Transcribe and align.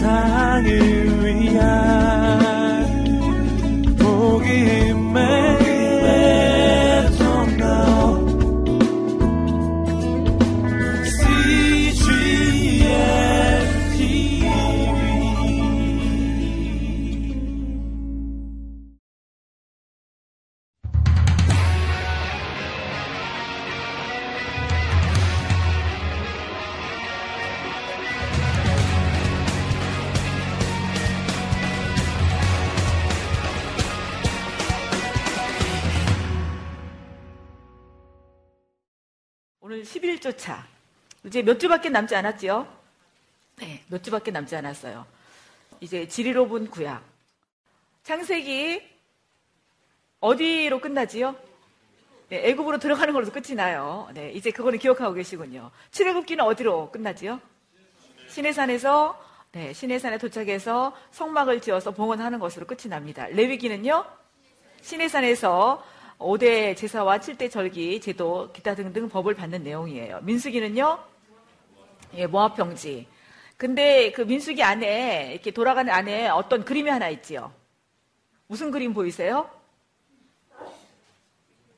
세상을 0.00 1.26
위한 1.26 1.89
이제 41.30 41.42
몇 41.42 41.60
주밖에 41.60 41.90
남지 41.90 42.16
않았지요? 42.16 42.66
네, 43.60 43.84
몇 43.86 44.02
주밖에 44.02 44.32
남지 44.32 44.56
않았어요. 44.56 45.06
이제 45.80 46.08
지리로 46.08 46.48
본 46.48 46.68
구약. 46.68 47.04
창세기 48.02 48.82
어디로 50.18 50.80
끝나지요? 50.80 51.36
네, 52.30 52.48
애굽으로 52.48 52.80
들어가는 52.80 53.14
걸로 53.14 53.30
끝이 53.30 53.54
나요. 53.54 54.08
네, 54.12 54.32
이제 54.32 54.50
그거는 54.50 54.80
기억하고 54.80 55.14
계시군요. 55.14 55.70
출애굽기는 55.92 56.44
어디로 56.44 56.90
끝나지요? 56.90 57.40
시내산에서 58.28 59.24
네, 59.52 59.72
시내산에 59.72 60.18
도착해서 60.18 60.96
성막을 61.12 61.60
지어서 61.60 61.92
봉헌하는 61.92 62.40
것으로 62.40 62.66
끝이 62.66 62.88
납니다. 62.88 63.28
레위기는요? 63.28 64.04
시내산에서 64.82 65.80
5대 66.18 66.76
제사와 66.76 67.18
7대 67.18 67.48
절기, 67.52 68.00
제도, 68.00 68.50
기타 68.52 68.74
등등 68.74 69.08
법을 69.08 69.34
받는 69.34 69.62
내용이에요. 69.62 70.22
민수기는요? 70.22 71.09
예, 72.14 72.26
모압평지. 72.26 73.06
근데 73.56 74.10
그 74.12 74.22
민수기 74.22 74.62
안에, 74.62 75.32
이렇게 75.32 75.50
돌아가는 75.50 75.92
안에 75.92 76.28
어떤 76.28 76.64
그림이 76.64 76.88
하나 76.90 77.08
있지요? 77.10 77.52
무슨 78.46 78.70
그림 78.70 78.94
보이세요? 78.94 79.50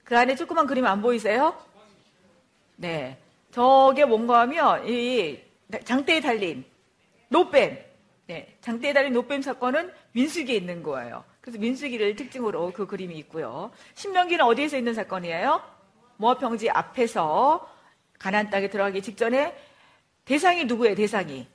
그 0.04 0.16
안에 0.16 0.36
조그만 0.36 0.66
그림 0.66 0.86
안 0.86 1.02
보이세요? 1.02 1.56
네. 2.76 3.18
저게 3.50 4.04
뭔가 4.04 4.40
하면, 4.40 4.88
이 4.88 5.40
장대에 5.84 6.20
달린 6.20 6.64
노뱀. 7.28 7.78
네. 8.26 8.56
장대에 8.60 8.92
달린 8.92 9.12
노뱀 9.12 9.42
사건은 9.42 9.92
민수기에 10.12 10.56
있는 10.56 10.82
거예요. 10.82 11.24
그래서 11.40 11.58
민수기를 11.58 12.14
특징으로 12.14 12.72
그 12.72 12.86
그림이 12.86 13.16
있고요. 13.18 13.72
신명기는 13.94 14.44
어디에서 14.44 14.78
있는 14.78 14.94
사건이에요? 14.94 15.60
모압평지 16.16 16.70
앞에서 16.70 17.68
가난 18.18 18.48
땅에 18.50 18.70
들어가기 18.70 19.02
직전에 19.02 19.52
대상이 20.24 20.64
누구예요? 20.64 20.94
대상이 20.94 21.46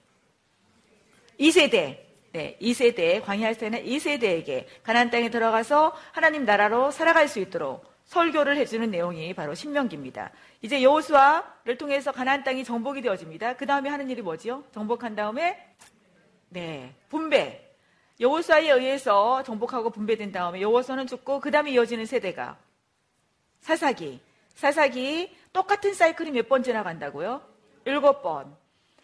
2세대. 1.39 2.05
네, 2.33 2.57
2세대 2.61 3.23
광야할 3.23 3.55
때는 3.57 3.83
2세대에게 3.83 4.65
가난 4.83 5.09
땅에 5.09 5.29
들어가서 5.29 5.95
하나님 6.11 6.45
나라로 6.45 6.91
살아갈 6.91 7.27
수 7.27 7.39
있도록 7.39 7.85
설교를 8.05 8.57
해주는 8.57 8.91
내용이 8.91 9.33
바로 9.33 9.53
신명기입니다. 9.55 10.31
이제 10.61 10.83
여호수아를 10.83 11.77
통해서 11.77 12.11
가나안 12.11 12.43
땅이 12.43 12.63
정복이 12.63 13.01
되어집니다. 13.01 13.55
그 13.55 13.65
다음에 13.65 13.89
하는 13.89 14.09
일이 14.09 14.21
뭐지요? 14.21 14.63
정복한 14.73 15.15
다음에 15.15 15.73
네 16.49 16.93
분배. 17.09 17.63
여호수아에 18.19 18.69
의해서 18.71 19.43
정복하고 19.43 19.89
분배된 19.91 20.31
다음에 20.31 20.61
여호수아는 20.61 21.07
죽고 21.07 21.39
그 21.39 21.51
다음에 21.51 21.71
이어지는 21.71 22.05
세대가 22.05 22.57
사사기. 23.61 24.19
사사기 24.55 25.35
똑같은 25.53 25.93
사이클이 25.93 26.31
몇 26.31 26.47
번 26.49 26.63
지나간다고요? 26.63 27.41
일곱 27.87 28.21
번. 28.21 28.53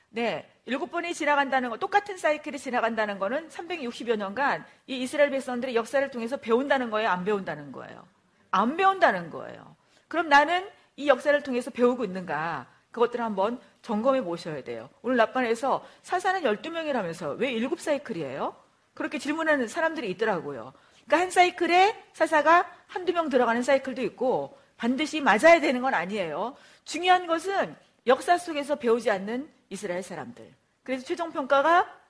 네, 0.09 0.47
일곱 0.65 0.91
번이 0.91 1.13
지나간다는 1.13 1.69
거, 1.69 1.77
똑같은 1.77 2.17
사이클이 2.17 2.59
지나간다는 2.59 3.17
거는 3.17 3.47
360여 3.47 4.17
년간 4.17 4.65
이 4.87 5.01
이스라엘 5.01 5.29
백성들의 5.29 5.73
역사를 5.73 6.11
통해서 6.11 6.35
배운다는 6.37 6.89
거예요? 6.89 7.09
안 7.09 7.23
배운다는 7.23 7.71
거예요? 7.71 8.05
안 8.51 8.75
배운다는 8.75 9.29
거예요. 9.29 9.75
그럼 10.09 10.27
나는 10.27 10.69
이 10.97 11.07
역사를 11.07 11.41
통해서 11.41 11.71
배우고 11.71 12.03
있는가? 12.03 12.67
그것들을 12.91 13.23
한번 13.23 13.59
점검해 13.81 14.21
보셔야 14.21 14.63
돼요. 14.63 14.89
오늘 15.01 15.15
낮반에서 15.17 15.83
사사는 16.03 16.41
12명이라면서 16.41 17.37
왜 17.37 17.53
7사이클이에요? 17.53 18.53
그렇게 18.93 19.17
질문하는 19.17 19.67
사람들이 19.67 20.09
있더라고요. 20.11 20.73
그러니까 21.05 21.19
한 21.19 21.31
사이클에 21.31 22.03
사사가 22.13 22.69
한두 22.87 23.13
명 23.13 23.29
들어가는 23.29 23.63
사이클도 23.63 24.03
있고 24.03 24.57
반드시 24.77 25.21
맞아야 25.21 25.61
되는 25.61 25.81
건 25.81 25.93
아니에요. 25.93 26.55
중요한 26.85 27.25
것은 27.25 27.75
역사 28.05 28.37
속에서 28.37 28.75
배우지 28.75 29.09
않는 29.09 29.49
이스라엘 29.69 30.03
사람들. 30.03 30.53
그래서 30.83 31.05
최종 31.05 31.31
평가가 31.31 32.01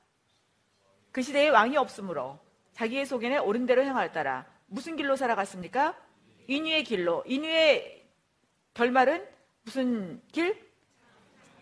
그 1.12 1.22
시대에 1.22 1.50
왕이 1.50 1.78
없으므로 1.78 2.40
자기의 2.74 3.06
속에는 3.06 3.42
옳은 3.42 3.66
대로 3.66 3.84
행할 3.84 4.12
따라 4.12 4.46
무슨 4.66 4.96
길로 4.96 5.16
살아갔습니까? 5.16 5.96
인유의 6.48 6.84
길로. 6.84 7.24
인유의 7.28 8.06
결말은 8.74 9.26
무슨 9.64 10.22
길? 10.32 10.60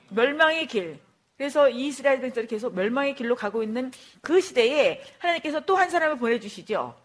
멸망의 0.09 0.68
길. 0.68 1.00
그래서 1.38 1.69
이스라엘 1.69 2.22
백성들이 2.22 2.48
계속 2.48 2.74
멸망의 2.74 3.16
길로 3.16 3.36
가고 3.36 3.63
있는 3.63 3.92
그 4.22 4.40
시대에 4.40 5.03
하나님께서 5.19 5.62
또 5.62 5.75
한 5.75 5.90
사람을 5.90 6.18
보내주시죠. 6.18 6.98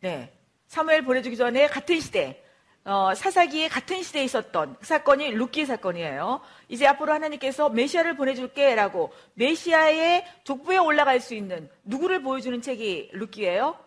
네. 0.00 0.32
사무엘 0.66 1.04
보내주기 1.04 1.36
전에 1.36 1.66
같은 1.66 2.00
시대, 2.00 2.42
어, 2.90 3.14
사사기에 3.14 3.68
같은 3.68 4.02
시대에 4.02 4.24
있었던 4.24 4.76
그 4.80 4.84
사건이 4.84 5.30
룻기 5.30 5.64
사건이에요. 5.64 6.40
이제 6.68 6.88
앞으로 6.88 7.12
하나님께서 7.12 7.68
메시아를 7.68 8.16
보내줄게라고 8.16 9.12
메시아의 9.34 10.26
족보에 10.42 10.76
올라갈 10.78 11.20
수 11.20 11.36
있는 11.36 11.70
누구를 11.84 12.20
보여주는 12.20 12.60
책이 12.60 13.10
룻기예요? 13.12 13.78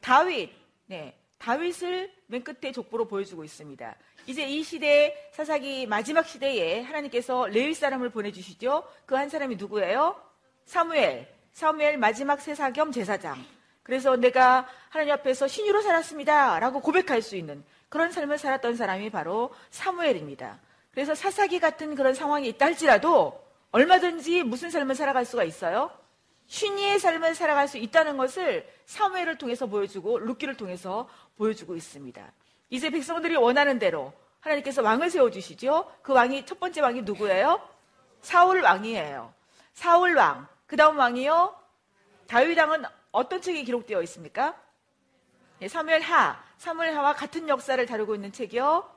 다윗. 0.00 0.50
네. 0.86 1.14
다윗을 1.36 2.10
맨 2.28 2.42
끝에 2.42 2.72
족보로 2.72 3.06
보여주고 3.06 3.44
있습니다. 3.44 3.94
이제 4.26 4.48
이 4.48 4.62
시대 4.62 5.28
사사기 5.32 5.86
마지막 5.86 6.26
시대에 6.26 6.80
하나님께서 6.80 7.48
레위 7.48 7.74
사람을 7.74 8.08
보내주시죠. 8.08 8.84
그 9.04 9.16
한 9.16 9.28
사람이 9.28 9.56
누구예요? 9.56 10.16
사무엘. 10.64 11.28
사무엘 11.52 11.98
마지막 11.98 12.40
세사겸 12.40 12.90
제사장. 12.90 13.55
그래서 13.86 14.16
내가 14.16 14.66
하나님 14.88 15.14
앞에서 15.14 15.46
신유로 15.46 15.80
살았습니다. 15.80 16.58
라고 16.58 16.80
고백할 16.80 17.22
수 17.22 17.36
있는 17.36 17.62
그런 17.88 18.10
삶을 18.10 18.36
살았던 18.36 18.74
사람이 18.74 19.10
바로 19.10 19.54
사무엘입니다. 19.70 20.58
그래서 20.90 21.14
사사기 21.14 21.60
같은 21.60 21.94
그런 21.94 22.12
상황이 22.12 22.48
있다 22.48 22.66
할지라도 22.66 23.40
얼마든지 23.70 24.42
무슨 24.42 24.70
삶을 24.70 24.96
살아갈 24.96 25.24
수가 25.24 25.44
있어요? 25.44 25.92
신의의 26.48 26.98
삶을 26.98 27.36
살아갈 27.36 27.68
수 27.68 27.78
있다는 27.78 28.16
것을 28.16 28.68
사무엘을 28.86 29.38
통해서 29.38 29.66
보여주고 29.66 30.18
루키를 30.18 30.56
통해서 30.56 31.08
보여주고 31.36 31.76
있습니다. 31.76 32.32
이제 32.70 32.90
백성들이 32.90 33.36
원하는 33.36 33.78
대로 33.78 34.12
하나님께서 34.40 34.82
왕을 34.82 35.10
세워주시죠. 35.10 35.92
그 36.02 36.12
왕이 36.12 36.44
첫 36.44 36.58
번째 36.58 36.80
왕이 36.80 37.02
누구예요? 37.02 37.60
사울 38.20 38.62
왕이에요. 38.62 39.32
사울 39.74 40.16
왕. 40.16 40.48
그 40.66 40.74
다음 40.74 40.98
왕이요. 40.98 41.54
다윗 42.26 42.58
왕은 42.58 42.82
어떤 43.16 43.40
책이 43.40 43.64
기록되어 43.64 44.02
있습니까? 44.02 44.54
네, 45.58 45.68
사무엘 45.68 46.02
하. 46.02 46.38
사무엘 46.58 46.94
하와 46.94 47.14
같은 47.14 47.48
역사를 47.48 47.84
다루고 47.86 48.14
있는 48.14 48.30
책이요. 48.30 48.94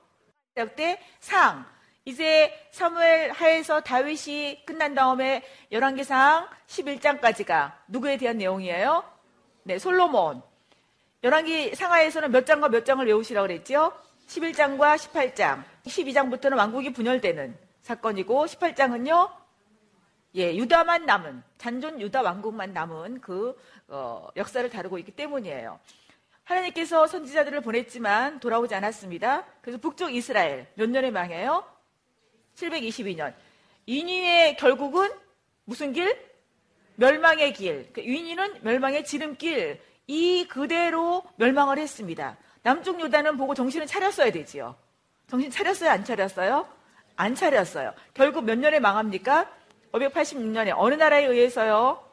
때 0.76 1.02
상. 1.22 1.66
이제 2.04 2.54
사무엘 2.72 3.32
하에서 3.32 3.80
다윗이 3.80 4.66
끝난 4.66 4.94
다음에 4.94 5.42
열왕기상 5.72 6.50
11장까지가 6.68 7.72
누구에 7.88 8.18
대한 8.18 8.38
내용이에요? 8.40 9.06
네, 9.64 9.80
솔로몬. 9.80 10.42
열왕기 11.24 11.76
상하에서는 11.76 12.30
몇 12.32 12.46
장과 12.46 12.68
몇 12.68 12.86
장을 12.86 13.06
외우시라고 13.06 13.48
그랬죠? 13.48 13.94
11장과 14.28 14.98
18장. 14.98 15.64
12장부터는 15.86 16.58
왕국이 16.58 16.92
분열되는 16.92 17.58
사건이고 17.84 18.48
18장은요. 18.48 19.40
예, 20.36 20.56
유다만 20.56 21.06
남은 21.06 21.42
잔존 21.58 22.00
유다 22.00 22.22
왕국만 22.22 22.72
남은 22.72 23.22
그 23.22 23.58
어, 23.90 24.28
역사를 24.36 24.68
다루고 24.70 24.98
있기 25.00 25.12
때문이에요. 25.12 25.80
하나님께서 26.44 27.08
선지자들을 27.08 27.62
보냈지만 27.62 28.40
돌아오지 28.40 28.74
않았습니다. 28.74 29.46
그래서 29.62 29.80
북쪽 29.80 30.14
이스라엘 30.14 30.68
몇 30.76 30.90
년에 30.90 31.12
망해요? 31.12 31.64
722년. 32.56 33.34
인위의 33.86 34.58
결국은 34.58 35.10
무슨 35.66 35.94
길? 35.94 36.18
멸망의 36.96 37.54
길. 37.54 37.92
인위는 37.96 38.36
그러니까 38.36 38.60
멸망의 38.64 39.06
지름길. 39.06 39.82
이 40.08 40.48
그대로 40.48 41.24
멸망을 41.36 41.78
했습니다. 41.78 42.38
남쪽 42.64 43.00
유다는 43.00 43.38
보고 43.38 43.54
정신을 43.54 43.86
차렸어야 43.86 44.32
되지요. 44.32 44.76
정신 45.28 45.52
차렸어요? 45.52 45.92
안 45.92 46.04
차렸어요? 46.04 46.68
안 47.16 47.36
차렸어요. 47.36 47.94
결국 48.16 48.44
몇 48.44 48.58
년에 48.58 48.80
망합니까? 48.80 49.50
586년에 49.92 50.74
어느 50.76 50.96
나라에 50.96 51.26
의해서요? 51.26 52.09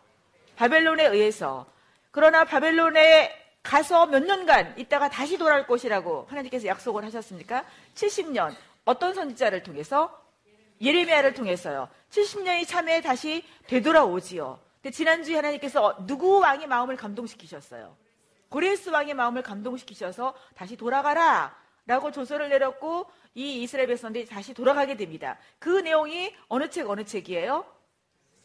바벨론에 0.56 1.06
의해서. 1.06 1.66
그러나 2.10 2.44
바벨론에 2.44 3.32
가서 3.62 4.06
몇 4.06 4.22
년간 4.22 4.78
있다가 4.78 5.08
다시 5.10 5.38
돌아올 5.38 5.66
것이라고 5.66 6.26
하나님께서 6.28 6.66
약속을 6.66 7.04
하셨습니까? 7.04 7.64
70년. 7.94 8.54
어떤 8.84 9.14
선지자를 9.14 9.62
통해서? 9.62 10.22
예레미야를 10.80 11.34
통해서요. 11.34 11.88
70년이 12.10 12.66
참에 12.66 13.00
다시 13.00 13.44
되돌아오지요. 13.66 14.58
근데 14.82 14.90
지난주에 14.94 15.36
하나님께서 15.36 16.06
누구 16.06 16.38
왕의 16.38 16.66
마음을 16.68 16.96
감동시키셨어요? 16.96 17.96
고레스 18.48 18.90
왕의 18.90 19.14
마음을 19.14 19.42
감동시키셔서 19.42 20.34
다시 20.54 20.76
돌아가라 20.76 21.56
라고 21.86 22.10
조서를 22.10 22.48
내렸고 22.48 23.10
이 23.34 23.62
이스라엘 23.62 23.88
백성들이 23.88 24.26
다시 24.26 24.54
돌아가게 24.54 24.96
됩니다. 24.96 25.38
그 25.58 25.68
내용이 25.68 26.34
어느 26.48 26.70
책 26.70 26.88
어느 26.88 27.04
책이에요? 27.04 27.64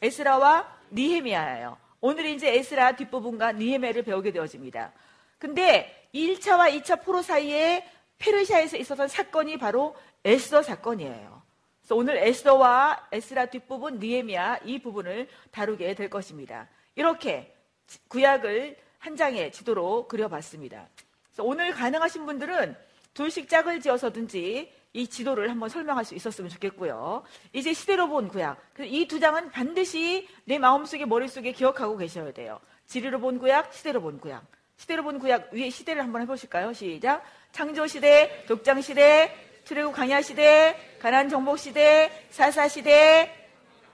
에스라와 0.02 0.80
니헤미야예요. 0.92 1.78
오늘 2.02 2.26
이제 2.26 2.56
에스라 2.56 2.96
뒷부분과 2.96 3.54
니헤미야를 3.54 4.02
배우게 4.04 4.32
되어집니다. 4.32 4.92
근데 5.38 6.10
1차와 6.14 6.82
2차 6.82 7.04
포로 7.04 7.22
사이에 7.22 7.88
페르시아에서 8.18 8.78
있었던 8.78 9.08
사건이 9.08 9.58
바로 9.58 9.96
에스더 10.24 10.64
사건이에요. 10.64 11.42
그래서 11.82 11.96
오늘 11.96 12.18
에스더와 12.18 13.08
에스라 13.12 13.48
뒷부분 13.48 14.00
니에미아 14.00 14.60
이 14.66 14.80
부분을 14.80 15.28
다루게 15.52 15.94
될 15.96 16.10
것입니다. 16.10 16.68
이렇게 16.96 17.56
구약을 18.08 18.78
한 19.00 19.16
장의 19.16 19.52
지도로 19.52 20.08
그려봤습니다. 20.08 20.88
오늘 21.40 21.72
가능하신 21.72 22.26
분들은 22.26 22.76
둘씩 23.14 23.50
짝을 23.50 23.82
지어서든지 23.82 24.72
이 24.94 25.08
지도를 25.08 25.50
한번 25.50 25.70
설명할 25.70 26.04
수 26.04 26.16
있었으면 26.16 26.50
좋겠고요. 26.50 27.24
이제 27.54 27.74
시대로 27.74 28.08
본 28.10 28.28
구약. 28.28 28.58
이 28.82 29.06
두 29.08 29.20
장은 29.20 29.52
반드시 29.52 30.28
내 30.46 30.60
마음속에 30.60 31.06
머릿속에 31.06 31.52
기억하고 31.54 31.98
계셔야 31.98 32.32
돼요. 32.34 32.60
지리로 32.88 33.20
본 33.20 33.40
구약, 33.40 33.74
시대로 33.74 34.02
본 34.02 34.20
구약. 34.20 34.44
시대로 34.76 35.04
본 35.04 35.20
구약 35.20 35.54
위에 35.54 35.70
시대를 35.70 36.02
한번 36.04 36.22
해보실까요? 36.24 36.74
시작. 36.74 37.24
창조 37.52 37.88
시대, 37.88 38.44
독장 38.48 38.82
시대, 38.82 39.34
출애굽 39.64 39.94
강야 39.96 40.22
시대, 40.22 40.76
가난 41.00 41.30
정복 41.30 41.58
시대, 41.60 42.12
사사 42.30 42.68
시대, 42.68 43.32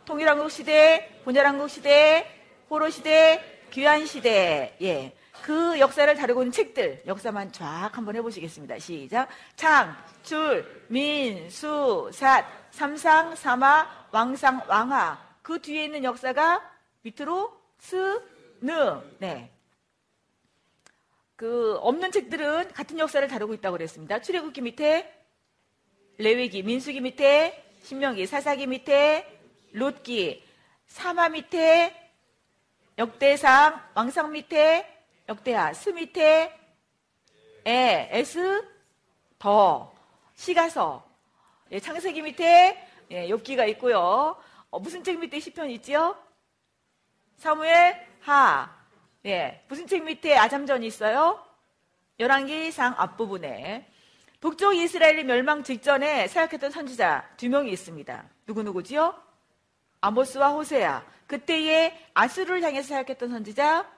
통일왕국 0.06 0.50
시대, 0.50 1.22
본열왕국 1.26 1.70
시대, 1.70 2.26
포로 2.70 2.90
시대, 2.90 3.44
귀환 3.72 4.06
시대. 4.06 4.76
예. 4.82 5.14
그 5.44 5.80
역사를 5.80 6.14
다루고 6.16 6.42
있는 6.42 6.52
책들, 6.52 7.04
역사만 7.06 7.52
쫙 7.52 7.92
한번 7.94 8.16
해보시겠습니다. 8.16 8.80
시작. 8.80 9.28
창, 9.56 9.96
줄, 10.27 10.85
민, 10.89 11.50
수, 11.50 12.12
삿, 12.12 12.44
삼상, 12.71 13.33
사마, 13.35 14.07
왕상, 14.12 14.62
왕하. 14.68 15.18
그 15.41 15.62
뒤에 15.62 15.85
있는 15.85 16.03
역사가 16.03 16.69
밑으로 17.01 17.57
스, 17.79 18.21
느. 18.59 18.71
네. 19.19 19.50
그 21.38 21.77
없는 21.77 22.12
책들은 22.12 22.74
같은 22.74 23.00
역사를 23.00 23.25
다루고 23.25 23.53
있다고 23.53 23.77
그랬습니다. 23.77 24.19
출애굽기 24.19 24.62
밑에 24.62 25.13
레위기, 26.18 26.62
민수기 26.62 27.00
밑에 27.00 27.63
신명기, 27.83 28.25
사사기 28.25 28.68
밑에 28.68 29.39
롯기, 29.71 30.44
사마 30.88 31.29
밑에 31.29 31.95
역대상, 32.97 33.81
왕상 33.94 34.33
밑에 34.33 35.06
역대하, 35.29 35.71
스 35.74 35.89
밑에 35.91 36.53
에, 37.65 38.09
에스, 38.12 38.68
더, 39.39 39.97
시가서, 40.38 41.04
예, 41.72 41.80
창세기 41.80 42.22
밑에 42.22 42.88
예, 43.12 43.28
욥기가 43.28 43.68
있고요. 43.69 44.38
어, 44.69 44.80
무슨 44.80 45.04
책 45.04 45.19
밑에 45.19 45.39
시편 45.39 45.69
있지요? 45.72 46.16
사무엘, 47.38 48.07
하, 48.22 48.69
예, 49.25 49.63
무슨 49.68 49.88
책 49.88 50.04
밑에 50.04 50.38
아잠전이 50.38 50.86
있어요? 50.88 51.44
열왕기상 52.19 52.95
앞부분에 52.98 53.89
북쪽 54.39 54.75
이스라엘이 54.75 55.24
멸망 55.24 55.63
직전에 55.63 56.28
사역했던 56.28 56.72
선지자 56.72 57.34
두 57.38 57.50
명이 57.50 57.72
있습니다. 57.72 58.25
누구누구지요? 58.45 59.16
아모스와 60.01 60.50
호세야. 60.50 61.04
그때에 61.25 61.98
아수르를 62.13 62.62
향해서 62.62 62.89
사역했던 62.89 63.30
선지자 63.31 63.89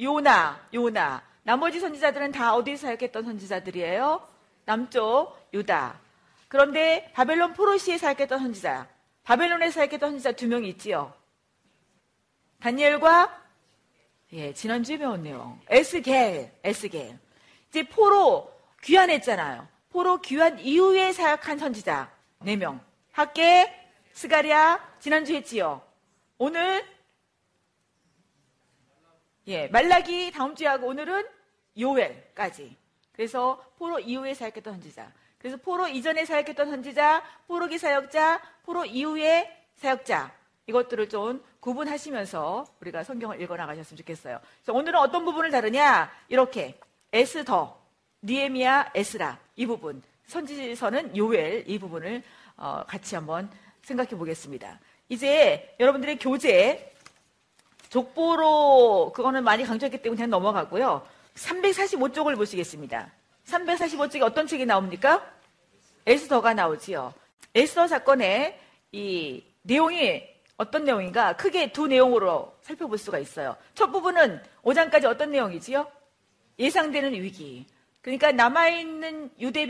요나, 0.00 0.68
요나. 0.74 1.22
나머지 1.42 1.80
선지자들은 1.80 2.32
다 2.32 2.54
어디서 2.54 2.86
사역했던 2.86 3.24
선지자들이에요? 3.24 4.33
남쪽 4.64 5.36
유다. 5.52 6.00
그런데 6.48 7.10
바벨론 7.12 7.52
포로시에 7.52 7.98
사역했던 7.98 8.38
선지자, 8.38 8.88
바벨론에 9.24 9.70
사역했던 9.70 10.10
선지자 10.10 10.32
두 10.32 10.46
명이 10.46 10.68
있지요. 10.70 11.12
다니엘과 12.60 13.42
예, 14.32 14.52
지난주에 14.52 14.98
배웠네요. 14.98 15.60
에스겔, 15.68 16.50
에스겔. 16.64 17.18
이제 17.68 17.82
포로 17.88 18.52
귀환했잖아요. 18.82 19.68
포로 19.90 20.20
귀환 20.20 20.58
이후에 20.58 21.12
사역한 21.12 21.58
선지자 21.58 22.10
4명. 22.40 22.80
학개, 23.12 23.72
스가랴, 24.12 24.80
지난주 24.98 25.34
했지요. 25.34 25.82
오늘, 26.38 26.84
예, 29.46 29.68
말라기 29.68 30.32
다음 30.32 30.54
주에 30.56 30.66
하고 30.66 30.88
오늘은 30.88 31.26
요엘까지. 31.78 32.76
그래서 33.14 33.64
포로 33.78 33.98
이후에 33.98 34.34
사역했던 34.34 34.74
선지자. 34.74 35.10
그래서 35.38 35.56
포로 35.58 35.88
이전에 35.88 36.24
사역했던 36.24 36.70
선지자, 36.70 37.22
포로기 37.46 37.78
사역자, 37.78 38.40
포로 38.64 38.84
이후에 38.84 39.64
사역자. 39.76 40.32
이것들을 40.66 41.08
좀 41.08 41.44
구분하시면서 41.60 42.66
우리가 42.80 43.04
성경을 43.04 43.40
읽어 43.42 43.56
나가셨으면 43.56 43.98
좋겠어요. 43.98 44.40
오늘은 44.68 44.98
어떤 44.98 45.24
부분을 45.24 45.50
다루냐? 45.50 46.10
이렇게 46.28 46.78
에스더, 47.12 47.78
니에미아, 48.22 48.92
에스라 48.94 49.38
이 49.56 49.66
부분, 49.66 50.02
선지서는 50.26 51.16
요엘 51.16 51.64
이 51.66 51.78
부분을 51.78 52.22
어, 52.56 52.82
같이 52.86 53.14
한번 53.14 53.50
생각해 53.82 54.10
보겠습니다. 54.10 54.80
이제 55.08 55.76
여러분들의 55.78 56.18
교재 56.18 56.92
족보로 57.90 59.12
그거는 59.14 59.44
많이 59.44 59.64
강조했기 59.64 60.02
때문에 60.02 60.16
그냥 60.16 60.30
넘어가고요. 60.30 61.06
345쪽을 61.34 62.36
보시겠습니다. 62.36 63.10
345쪽에 63.46 64.22
어떤 64.22 64.46
책이 64.46 64.66
나옵니까? 64.66 65.30
에스더가 66.06 66.54
나오지요. 66.54 67.12
에스더 67.54 67.88
사건의 67.88 68.58
이 68.92 69.42
내용이 69.62 70.22
어떤 70.56 70.84
내용인가 70.84 71.36
크게 71.36 71.72
두 71.72 71.86
내용으로 71.86 72.56
살펴볼 72.62 72.98
수가 72.98 73.18
있어요. 73.18 73.56
첫 73.74 73.90
부분은 73.90 74.42
5장까지 74.62 75.04
어떤 75.06 75.32
내용이지요? 75.32 75.90
예상되는 76.58 77.12
위기. 77.14 77.66
그러니까 78.00 78.30
남아있는 78.32 79.30
유대 79.40 79.66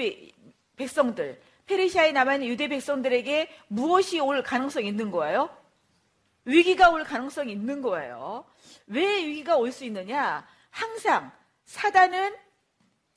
백성들, 0.77 1.41
페르시아에 1.67 2.13
남아있는 2.13 2.49
유대 2.49 2.69
백성들에게 2.69 3.49
무엇이 3.69 4.21
올 4.21 4.43
가능성이 4.43 4.89
있는 4.89 5.11
거예요? 5.11 5.49
위기가 6.45 6.91
올 6.91 7.05
가능성이 7.05 7.53
있는 7.53 7.81
거예요. 7.81 8.45
왜 8.87 9.25
위기가 9.25 9.57
올 9.57 9.73
수 9.73 9.85
있느냐? 9.85 10.47
항상 10.71 11.31
사단은 11.65 12.37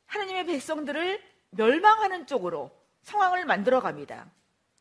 하나님의 0.05 0.45
백성들을 0.45 1.21
멸망하는 1.51 2.27
쪽으로 2.27 2.71
상황을 3.01 3.45
만들어 3.45 3.79
갑니다. 3.79 4.29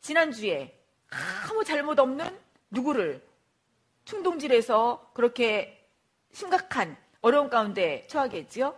지난주에 0.01 0.77
아무 1.09 1.63
잘못 1.63 1.99
없는 1.99 2.39
누구를 2.69 3.25
충동질해서 4.05 5.11
그렇게 5.13 5.89
심각한 6.31 6.97
어려운 7.21 7.49
가운데 7.49 8.05
처하게 8.07 8.39
했지요? 8.39 8.77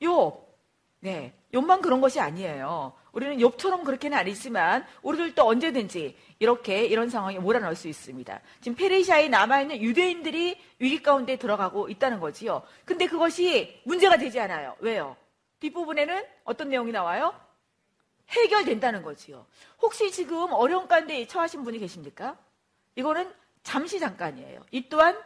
욥. 0.00 0.47
네. 1.00 1.32
욥만 1.52 1.80
그런 1.80 2.00
것이 2.00 2.20
아니에요. 2.20 2.92
우리는 3.12 3.38
욥처럼 3.38 3.84
그렇게는 3.84 4.18
아니지만 4.18 4.84
우리들도 5.02 5.46
언제든지 5.46 6.16
이렇게 6.38 6.84
이런 6.84 7.08
상황에 7.08 7.38
몰아넣을 7.38 7.74
수 7.74 7.88
있습니다. 7.88 8.40
지금 8.60 8.76
페르시아에 8.76 9.28
남아있는 9.28 9.80
유대인들이 9.82 10.60
위기 10.78 11.02
가운데 11.02 11.36
들어가고 11.36 11.88
있다는 11.88 12.20
거지요. 12.20 12.62
근데 12.84 13.06
그것이 13.06 13.80
문제가 13.84 14.16
되지 14.16 14.38
않아요. 14.40 14.76
왜요? 14.80 15.16
뒷부분에는 15.60 16.24
어떤 16.44 16.68
내용이 16.68 16.92
나와요? 16.92 17.34
해결된다는 18.28 19.02
거지요. 19.02 19.46
혹시 19.80 20.12
지금 20.12 20.52
어려운 20.52 20.86
가운데 20.86 21.26
처하신 21.26 21.64
분이 21.64 21.78
계십니까? 21.78 22.36
이거는 22.94 23.32
잠시 23.62 23.98
잠깐이에요. 23.98 24.60
이 24.70 24.88
또한 24.88 25.18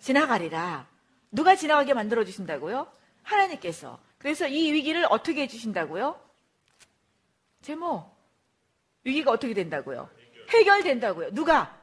지나가리라. 0.00 0.86
누가 1.30 1.54
지나가게 1.54 1.94
만들어 1.94 2.24
주신다고요? 2.24 2.90
하나님께서. 3.22 3.98
그래서 4.18 4.46
이 4.48 4.72
위기를 4.72 5.06
어떻게 5.08 5.42
해주신다고요? 5.42 6.20
제목. 7.62 8.16
위기가 9.04 9.30
어떻게 9.30 9.54
된다고요? 9.54 10.10
해결된다고요. 10.50 11.32
누가? 11.32 11.78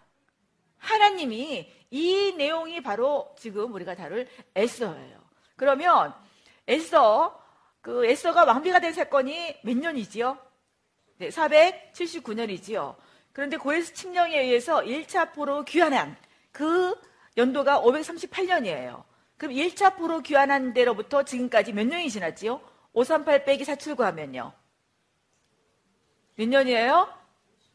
하나님이 0.78 1.72
이 1.92 2.34
내용이 2.38 2.82
바로 2.82 3.34
지금 3.38 3.74
우리가 3.74 3.96
다룰 3.96 4.28
에스더예요. 4.56 5.20
그러면 5.56 6.14
에스더, 6.68 7.42
그 7.82 8.06
에스더가 8.06 8.46
왕비가 8.46 8.80
된 8.80 8.94
사건이 8.94 9.62
몇 9.64 9.78
년이지요? 9.78 10.38
네, 11.18 11.30
479년이지요. 11.30 12.96
그런데 13.32 13.58
고에스 13.58 13.94
침령에 13.94 14.40
의해서 14.40 14.82
1차 14.82 15.34
포로 15.34 15.64
귀환한 15.64 16.18
그 16.52 16.96
연도가 17.38 17.82
538년이에요. 17.82 19.04
그럼 19.38 19.54
1차 19.54 19.98
포로 19.98 20.22
귀환한 20.22 20.74
데로부터 20.74 21.24
지금까지 21.24 21.74
몇 21.74 21.86
년이 21.88 22.10
지났지요? 22.10 22.62
538 22.94 23.46
빼기 23.46 23.66
479 23.66 24.04
하면요. 24.04 24.54
몇 26.36 26.48
년이에요? 26.48 27.08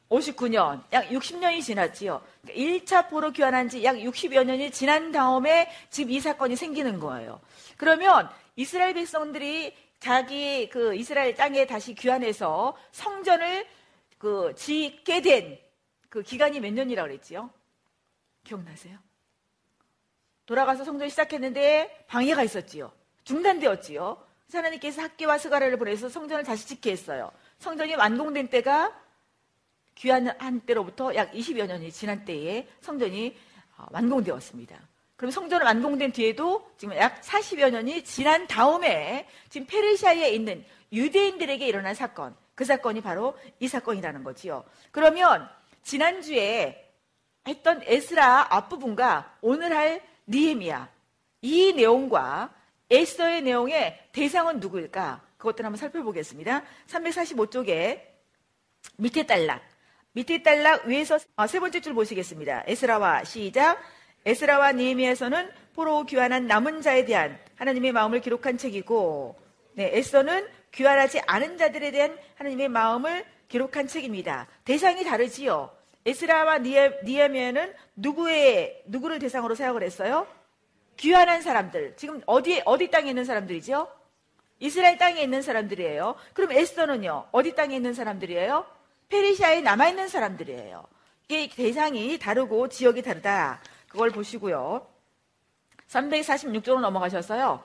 59년. 0.08 0.82
약 0.92 1.08
60년이 1.08 1.62
지났지요. 1.62 2.22
1차 2.46 2.84
그러니까 2.86 3.08
포로 3.08 3.30
귀환한 3.30 3.68
지 3.68 3.84
약 3.84 3.96
60여 3.96 4.44
년이 4.44 4.70
지난 4.72 5.12
다음에 5.12 5.70
지금 5.90 6.10
이 6.10 6.20
사건이 6.20 6.56
생기는 6.56 6.98
거예요. 6.98 7.40
그러면 7.76 8.28
이스라엘 8.56 8.94
백성들이 8.94 9.74
자기 10.00 10.68
그 10.70 10.94
이스라엘 10.94 11.34
땅에 11.34 11.66
다시 11.66 11.94
귀환해서 11.94 12.76
성전을 12.92 13.66
그 14.18 14.54
짓게 14.56 15.20
된 15.22 15.70
그 16.10 16.22
기간이 16.22 16.58
몇 16.60 16.72
년이라고 16.72 17.08
그랬지요? 17.08 17.50
기억나세요? 18.44 18.98
돌아가서 20.50 20.82
성전 20.82 21.08
시작했는데 21.08 22.06
방해가 22.08 22.42
있었지요. 22.42 22.90
중단되었지요. 23.22 24.20
하나님께서 24.52 25.00
학계와 25.00 25.38
스가랴를 25.38 25.78
보내서 25.78 26.08
성전을 26.08 26.42
다시 26.42 26.66
짓게 26.66 26.90
했어요. 26.90 27.30
성전이 27.60 27.94
완공된 27.94 28.48
때가 28.48 28.92
귀환한 29.94 30.62
때로부터 30.62 31.14
약 31.14 31.30
20여 31.30 31.68
년이 31.68 31.92
지난 31.92 32.24
때에 32.24 32.66
성전이 32.80 33.36
어, 33.78 33.86
완공되었습니다. 33.92 34.76
그럼 35.14 35.30
성전을 35.30 35.64
완공된 35.64 36.10
뒤에도 36.10 36.68
지금 36.76 36.96
약 36.96 37.20
40여 37.20 37.70
년이 37.70 38.02
지난 38.02 38.48
다음에 38.48 39.28
지금 39.50 39.68
페르시아에 39.68 40.30
있는 40.30 40.64
유대인들에게 40.92 41.64
일어난 41.64 41.94
사건, 41.94 42.34
그 42.56 42.64
사건이 42.64 43.02
바로 43.02 43.38
이 43.60 43.68
사건이라는 43.68 44.24
거지요. 44.24 44.64
그러면 44.90 45.48
지난주에 45.84 46.92
했던 47.46 47.82
에스라 47.84 48.48
앞부분과 48.50 49.36
오늘 49.42 49.76
할 49.76 50.09
니에미야 50.30 50.88
이 51.42 51.72
내용과 51.72 52.54
에스더의 52.90 53.42
내용의 53.42 54.08
대상은 54.12 54.60
누구일까? 54.60 55.22
그것들 55.36 55.64
한번 55.64 55.78
살펴보겠습니다. 55.78 56.62
345쪽에 56.88 58.00
밑에 58.96 59.26
딸락, 59.26 59.62
밑에 60.12 60.42
딸락 60.42 60.86
위에서 60.86 61.18
아, 61.36 61.46
세 61.46 61.60
번째 61.60 61.80
줄 61.80 61.94
보시겠습니다. 61.94 62.64
에스라와 62.66 63.24
시작. 63.24 63.80
에스라와 64.24 64.72
니에미에서는 64.72 65.50
포로 65.74 66.04
귀환한 66.04 66.46
남은 66.46 66.82
자에 66.82 67.04
대한 67.04 67.38
하나님의 67.56 67.92
마음을 67.92 68.20
기록한 68.20 68.58
책이고, 68.58 69.40
네, 69.74 69.90
에스더는 69.96 70.46
귀환하지 70.72 71.20
않은 71.26 71.56
자들에 71.58 71.90
대한 71.90 72.18
하나님의 72.34 72.68
마음을 72.68 73.24
기록한 73.48 73.86
책입니다. 73.86 74.46
대상이 74.64 75.04
다르지요. 75.04 75.70
에스라와 76.06 76.58
니에미에는 76.58 77.74
누구의 77.96 78.82
누구를 78.86 79.18
대상으로 79.18 79.54
생각을 79.54 79.82
했어요? 79.82 80.26
귀환한 80.96 81.42
사람들. 81.42 81.96
지금 81.96 82.20
어디 82.26 82.62
어디 82.64 82.90
땅에 82.90 83.10
있는 83.10 83.24
사람들이죠? 83.24 83.88
이스라엘 84.60 84.98
땅에 84.98 85.22
있는 85.22 85.42
사람들이에요. 85.42 86.14
그럼 86.34 86.52
에스더는요? 86.52 87.28
어디 87.32 87.54
땅에 87.54 87.76
있는 87.76 87.94
사람들이에요? 87.94 88.66
페르시아에 89.08 89.60
남아 89.62 89.88
있는 89.88 90.08
사람들이에요. 90.08 90.86
이게 91.28 91.48
대상이 91.48 92.18
다르고 92.18 92.68
지역이 92.68 93.02
다르다. 93.02 93.60
그걸 93.88 94.10
보시고요. 94.10 94.86
346쪽으로 95.88 96.80
넘어가셔서요. 96.80 97.62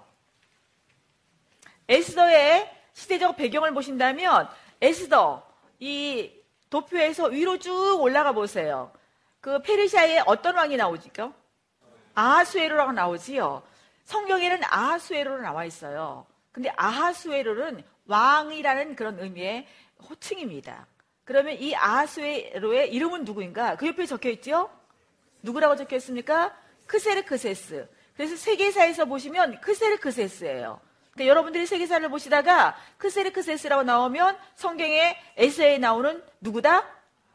에스더의 1.88 2.72
시대적 2.94 3.36
배경을 3.38 3.74
보신다면 3.74 4.48
에스더 4.82 5.46
이 5.80 6.32
도표에서 6.76 7.28
위로 7.28 7.58
쭉 7.58 8.02
올라가 8.02 8.34
보세요. 8.34 8.92
그 9.40 9.62
페르시아에 9.62 10.24
어떤 10.26 10.56
왕이 10.56 10.76
나오지요? 10.76 11.34
아하수에로라고 12.16 12.92
나오지요. 12.92 13.64
성경에는 14.04 14.60
아하수에로로 14.64 15.42
나와 15.42 15.64
있어요. 15.64 16.26
근데 16.52 16.70
아하수에로는 16.76 17.82
왕이라는 18.08 18.96
그런 18.96 19.20
의미의 19.20 19.66
호칭입니다. 20.10 20.86
그러면 21.24 21.58
이 21.60 21.74
아하수에로의 21.74 22.94
이름은 22.94 23.24
누구인가? 23.24 23.78
그 23.78 23.88
옆에 23.88 24.06
적혀 24.06 24.30
있죠? 24.32 24.70
누구라고 25.44 25.78
적혀 25.78 25.96
있습니까? 25.96 26.54
크세르크세스. 26.88 27.88
그래서 28.18 28.36
세계사에서 28.36 29.06
보시면 29.06 29.62
크세르크세스예요. 29.62 30.82
그러니까 31.16 31.30
여러분들이 31.30 31.66
세계사를 31.66 32.08
보시다가 32.10 32.76
크세르크세스라고 32.98 33.84
나오면 33.84 34.38
성경에 34.56 35.18
에스더서에 35.38 35.78
나오는 35.78 36.22
누구다? 36.42 36.86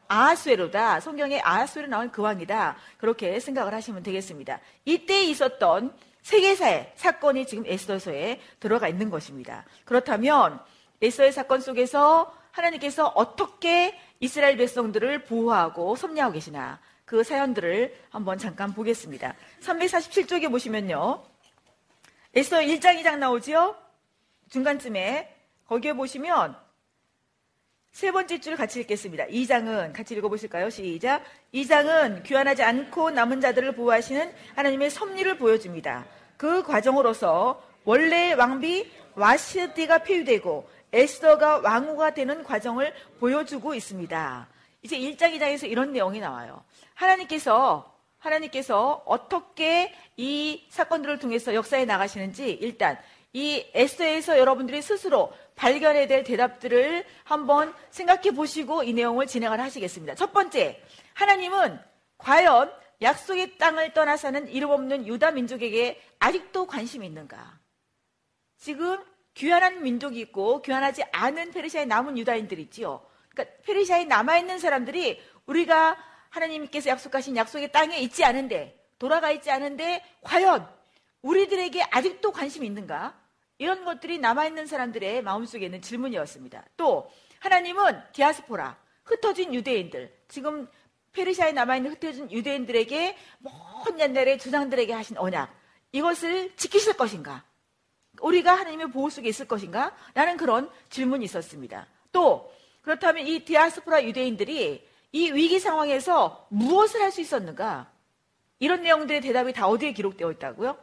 아하수에로다. 0.06 1.00
성경에 1.00 1.40
아하수에로 1.40 1.88
나온 1.88 2.10
그 2.10 2.20
왕이다. 2.20 2.76
그렇게 2.98 3.40
생각을 3.40 3.72
하시면 3.72 4.02
되겠습니다. 4.02 4.60
이때 4.84 5.22
있었던 5.24 5.94
세계사의 6.20 6.92
사건이 6.96 7.46
지금 7.46 7.64
에스더서에 7.66 8.40
들어가 8.60 8.86
있는 8.86 9.08
것입니다. 9.08 9.64
그렇다면 9.86 10.60
에스더의 11.00 11.32
사건 11.32 11.62
속에서 11.62 12.34
하나님께서 12.50 13.06
어떻게 13.06 13.98
이스라엘 14.18 14.58
백성들을 14.58 15.24
보호하고 15.24 15.96
섭리하고 15.96 16.34
계시나 16.34 16.80
그 17.06 17.24
사연들을 17.24 17.94
한번 18.10 18.36
잠깐 18.36 18.74
보겠습니다. 18.74 19.34
347쪽에 19.62 20.50
보시면요. 20.50 21.22
에스더 22.32 22.58
1장, 22.58 23.02
2장 23.02 23.18
나오지요? 23.18 23.74
중간쯤에 24.50 25.34
거기에 25.66 25.92
보시면 25.94 26.56
세 27.90 28.12
번째 28.12 28.38
줄 28.38 28.56
같이 28.56 28.80
읽겠습니다. 28.80 29.26
2장은 29.26 29.92
같이 29.92 30.14
읽어보실까요? 30.14 30.70
시작. 30.70 31.24
2장은 31.52 32.22
귀환하지 32.22 32.62
않고 32.62 33.10
남은 33.10 33.40
자들을 33.40 33.74
보호하시는 33.74 34.32
하나님의 34.54 34.90
섭리를 34.90 35.38
보여줍니다. 35.38 36.06
그 36.36 36.62
과정으로서 36.62 37.62
원래 37.84 38.32
왕비 38.32 38.88
와시디가 39.16 40.04
폐위되고 40.04 40.70
에스더가 40.92 41.58
왕후가 41.58 42.14
되는 42.14 42.44
과정을 42.44 42.94
보여주고 43.18 43.74
있습니다. 43.74 44.48
이제 44.82 44.96
1장, 44.96 45.36
2장에서 45.36 45.68
이런 45.68 45.92
내용이 45.92 46.20
나와요. 46.20 46.62
하나님께서 46.94 47.89
하나님께서 48.20 49.02
어떻게 49.06 49.94
이 50.16 50.64
사건들을 50.68 51.18
통해서 51.18 51.54
역사에 51.54 51.84
나가시는지 51.84 52.52
일단 52.52 52.98
이 53.32 53.66
에스더에서 53.74 54.38
여러분들이 54.38 54.82
스스로 54.82 55.32
발견해야 55.56 56.06
될 56.06 56.24
대답들을 56.24 57.04
한번 57.24 57.74
생각해 57.90 58.32
보시고 58.32 58.82
이 58.82 58.92
내용을 58.92 59.26
진행을 59.26 59.60
하시겠습니다. 59.60 60.14
첫 60.14 60.32
번째, 60.32 60.82
하나님은 61.14 61.78
과연 62.18 62.72
약속의 63.02 63.58
땅을 63.58 63.94
떠나 63.94 64.16
사는 64.16 64.48
이름 64.48 64.70
없는 64.70 65.06
유다 65.06 65.30
민족에게 65.30 66.00
아직도 66.18 66.66
관심이 66.66 67.06
있는가? 67.06 67.58
지금 68.58 69.02
귀환한 69.34 69.82
민족이 69.82 70.20
있고 70.20 70.60
귀환하지 70.60 71.04
않은 71.12 71.52
페르시아에 71.52 71.86
남은 71.86 72.18
유다인들이 72.18 72.62
있지요. 72.62 73.06
그러니까 73.30 73.56
페르시아에 73.64 74.04
남아 74.04 74.38
있는 74.38 74.58
사람들이 74.58 75.20
우리가 75.46 75.96
하나님께서 76.30 76.90
약속하신 76.90 77.36
약속의 77.36 77.72
땅에 77.72 77.98
있지 77.98 78.24
않은데 78.24 78.76
돌아가 78.98 79.30
있지 79.30 79.50
않은데 79.50 80.02
과연 80.22 80.68
우리들에게 81.22 81.82
아직도 81.90 82.32
관심이 82.32 82.66
있는가? 82.66 83.18
이런 83.58 83.84
것들이 83.84 84.18
남아있는 84.18 84.66
사람들의 84.66 85.22
마음속에 85.22 85.66
있는 85.66 85.82
질문이었습니다. 85.82 86.64
또 86.78 87.10
하나님은 87.40 88.00
디아스포라, 88.12 88.78
흩어진 89.04 89.52
유대인들, 89.52 90.14
지금 90.28 90.66
페르시아에 91.12 91.52
남아있는 91.52 91.90
흩어진 91.92 92.30
유대인들에게 92.30 93.16
먼 93.40 94.00
옛날에 94.00 94.38
주장들에게 94.38 94.92
하신 94.92 95.18
언약, 95.18 95.54
이것을 95.92 96.56
지키실 96.56 96.94
것인가? 96.94 97.44
우리가 98.20 98.54
하나님의 98.54 98.90
보호 98.90 99.10
속에 99.10 99.28
있을 99.28 99.46
것인가? 99.46 99.94
라는 100.14 100.36
그런 100.36 100.70
질문이 100.88 101.24
있었습니다. 101.26 101.86
또 102.12 102.52
그렇다면 102.82 103.26
이 103.26 103.44
디아스포라 103.44 104.04
유대인들이 104.04 104.88
이 105.12 105.30
위기 105.32 105.58
상황에서 105.58 106.46
무엇을 106.50 107.02
할 107.02 107.10
수 107.10 107.20
있었는가? 107.20 107.90
이런 108.58 108.82
내용들의 108.82 109.20
대답이 109.22 109.52
다 109.52 109.66
어디에 109.66 109.92
기록되어 109.92 110.30
있다고요? 110.32 110.76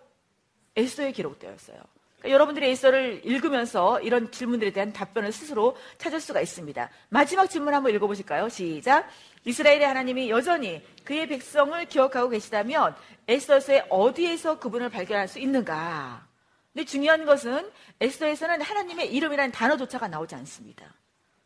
에스더에 0.76 1.12
기록되어 1.12 1.54
있어요. 1.54 1.78
그러니까 2.18 2.34
여러분들이 2.34 2.70
에서를 2.70 3.22
읽으면서 3.24 4.02
이런 4.02 4.32
질문들에 4.32 4.72
대한 4.72 4.92
답변을 4.92 5.32
스스로 5.32 5.78
찾을 6.00 6.20
수가 6.20 6.42
있습니다. 6.42 6.90
마지막 7.10 7.48
질문 7.48 7.74
한번 7.74 7.94
읽어보실까요? 7.94 8.50
시작. 8.50 9.08
이스라엘의 9.46 9.86
하나님이 9.86 10.30
여전히 10.30 10.84
그의 11.04 11.28
백성을 11.28 11.86
기억하고 11.86 12.30
계시다면 12.30 12.96
에스더서에 13.28 13.86
어디에서 13.90 14.60
그분을 14.60 14.90
발견할 14.90 15.28
수 15.28 15.40
있는가? 15.40 16.28
근데 16.74 16.86
중요한 16.86 17.26
것은 17.26 17.72
에스더에서는 18.02 18.62
하나님의 18.62 19.14
이름이라는 19.14 19.52
단어조차가 19.52 20.08
나오지 20.08 20.36
않습니다. 20.36 20.94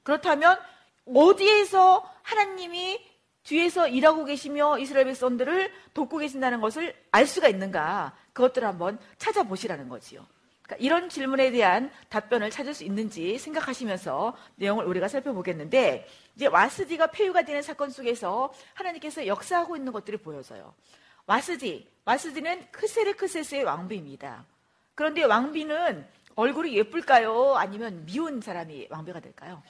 그렇다면 0.03 0.57
어디에서 1.13 2.09
하나님이 2.23 2.99
뒤에서 3.43 3.87
일하고 3.87 4.25
계시며 4.25 4.77
이스라엘 4.79 5.05
백성들을 5.05 5.71
돕고 5.93 6.17
계신다는 6.17 6.61
것을 6.61 6.95
알 7.11 7.25
수가 7.25 7.47
있는가? 7.47 8.15
그것들을 8.33 8.67
한번 8.67 8.99
찾아보시라는 9.17 9.89
거지요. 9.89 10.25
그러니까 10.61 10.85
이런 10.85 11.09
질문에 11.09 11.51
대한 11.51 11.91
답변을 12.09 12.49
찾을 12.49 12.73
수 12.73 12.83
있는지 12.83 13.37
생각하시면서 13.37 14.35
내용을 14.55 14.85
우리가 14.85 15.07
살펴보겠는데 15.07 16.07
이제 16.35 16.47
와스디가 16.47 17.07
폐유가 17.07 17.41
되는 17.43 17.61
사건 17.61 17.89
속에서 17.89 18.53
하나님께서 18.73 19.27
역사하고 19.27 19.75
있는 19.75 19.91
것들이 19.91 20.17
보여져요. 20.17 20.73
와스디, 21.25 21.87
와스디는 22.05 22.71
크세르크세스의 22.71 23.63
왕비입니다. 23.63 24.45
그런데 24.95 25.23
왕비는 25.23 26.07
얼굴이 26.35 26.75
예쁠까요? 26.77 27.55
아니면 27.55 28.05
미운 28.05 28.39
사람이 28.39 28.87
왕비가 28.89 29.19
될까요? 29.19 29.61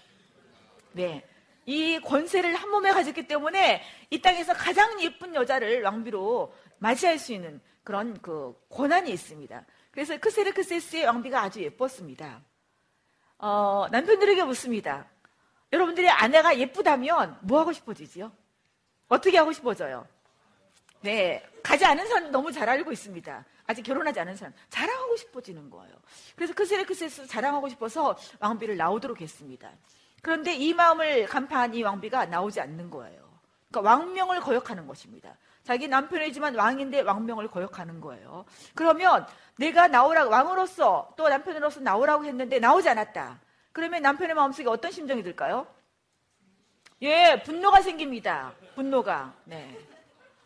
네. 0.92 1.24
이 1.66 2.00
권세를 2.00 2.56
한 2.56 2.70
몸에 2.70 2.92
가졌기 2.92 3.28
때문에 3.28 3.84
이 4.10 4.22
땅에서 4.22 4.54
가장 4.54 5.02
예쁜 5.02 5.36
여자를 5.36 5.84
왕비로 5.84 6.54
맞이할 6.80 7.20
수 7.20 7.34
있는 7.34 7.62
그런 7.84 8.20
그 8.22 8.56
권한이 8.70 9.12
있습니다. 9.12 9.66
그래서 9.92 10.18
크세르크세스의 10.18 11.06
왕비가 11.06 11.42
아주 11.42 11.62
예뻤습니다. 11.62 12.42
어, 13.38 13.88
남편들에게 13.92 14.44
묻습니다. 14.44 15.08
여러분들의 15.74 16.10
아내가 16.10 16.58
예쁘다면 16.58 17.38
뭐 17.42 17.60
하고 17.60 17.72
싶어지지요? 17.74 18.32
어떻게 19.08 19.38
하고 19.38 19.52
싶어져요? 19.52 20.08
네, 21.02 21.44
가지 21.64 21.84
않은 21.86 22.08
사람 22.08 22.32
너무 22.32 22.52
잘 22.52 22.70
알고 22.70 22.92
있습니다. 22.92 23.46
아직 23.66 23.84
결혼하지 23.84 24.20
않은 24.20 24.36
사람 24.36 24.54
자랑하고 24.70 25.16
싶어지는 25.18 25.70
거예요. 25.70 25.96
그래서 26.36 26.54
크세르크세스 26.54 27.28
자랑하고 27.28 27.70
싶어서 27.70 28.18
왕비를 28.40 28.78
나오도록 28.78 29.22
했습니다. 29.22 29.72
그런데 30.22 30.54
이 30.56 30.74
마음을 30.74 31.26
간파한 31.26 31.74
이 31.74 31.84
왕비가 31.84 32.26
나오지 32.26 32.62
않는 32.62 32.90
거예요. 32.90 33.22
그러니까 33.70 33.92
왕명을 33.92 34.40
거역하는 34.42 34.86
것입니다. 34.88 35.36
자기 35.64 35.88
남편이지만 35.88 36.56
왕인데 36.56 37.02
왕명을 37.02 37.48
거역하는 37.48 38.02
거예요. 38.02 38.46
그러면 38.76 39.26
내가 39.58 39.88
나오라고 39.88 40.30
왕으로서 40.32 41.14
또 41.16 41.30
남편으로서 41.30 41.80
나오라고 41.80 42.26
했는데 42.26 42.60
나오지 42.60 42.90
않았다. 42.90 43.40
그러면 43.72 44.02
남편의 44.02 44.36
마음속에 44.36 44.68
어떤 44.68 44.92
심정이 44.92 45.24
들까요? 45.24 45.68
예, 47.02 47.42
분노가 47.44 47.82
생깁니다. 47.82 48.54
분노가. 48.76 49.34
네. 49.46 49.78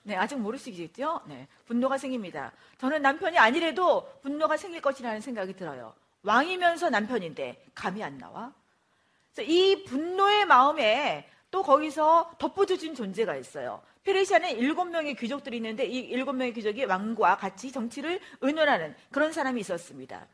네, 0.03 0.15
아직 0.15 0.35
모르시겠죠? 0.35 1.21
네. 1.25 1.47
분노가 1.65 1.97
생깁니다. 1.97 2.51
저는 2.77 3.01
남편이 3.01 3.37
아니래도 3.37 4.19
분노가 4.21 4.55
생길 4.55 4.79
것이라는 4.79 5.19
생각이 5.19 5.55
들어요. 5.55 5.93
왕이면서 6.23 6.89
남편인데 6.91 7.65
감이 7.73 8.03
안 8.03 8.17
나와? 8.17 8.53
이 9.43 9.83
분노의 9.83 10.45
마음에 10.45 11.29
또 11.51 11.63
거기서 11.63 12.31
덮어주신 12.37 12.95
존재가 12.95 13.35
있어요. 13.35 13.81
페르시아는 14.03 14.57
일곱 14.57 14.85
명의 14.85 15.15
귀족들이 15.15 15.57
있는데 15.57 15.85
이 15.85 15.99
일곱 15.99 16.33
명의 16.33 16.53
귀족이 16.53 16.85
왕과 16.85 17.37
같이 17.37 17.71
정치를 17.71 18.19
의논하는 18.41 18.95
그런 19.11 19.31
사람이 19.31 19.59
있었습니다. 19.61 20.27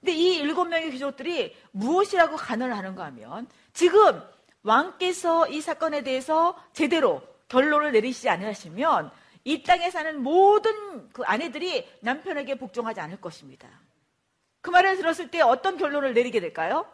근데 0.00 0.12
이 0.12 0.36
일곱 0.36 0.66
명의 0.66 0.90
귀족들이 0.90 1.54
무엇이라고 1.72 2.36
간언을 2.36 2.76
하는가 2.76 3.04
하면 3.06 3.48
지금 3.72 4.22
왕께서 4.62 5.48
이 5.48 5.60
사건에 5.60 6.02
대해서 6.02 6.56
제대로 6.72 7.22
결론을 7.48 7.92
내리시지 7.92 8.28
않으시면 8.28 9.10
이 9.44 9.62
땅에 9.62 9.90
사는 9.90 10.22
모든 10.22 11.10
그 11.12 11.22
아내들이 11.24 11.88
남편에게 12.00 12.56
복종하지 12.56 13.00
않을 13.00 13.20
것입니다. 13.20 13.68
그 14.60 14.70
말을 14.70 14.96
들었을 14.96 15.30
때 15.30 15.40
어떤 15.40 15.76
결론을 15.76 16.14
내리게 16.14 16.40
될까요? 16.40 16.86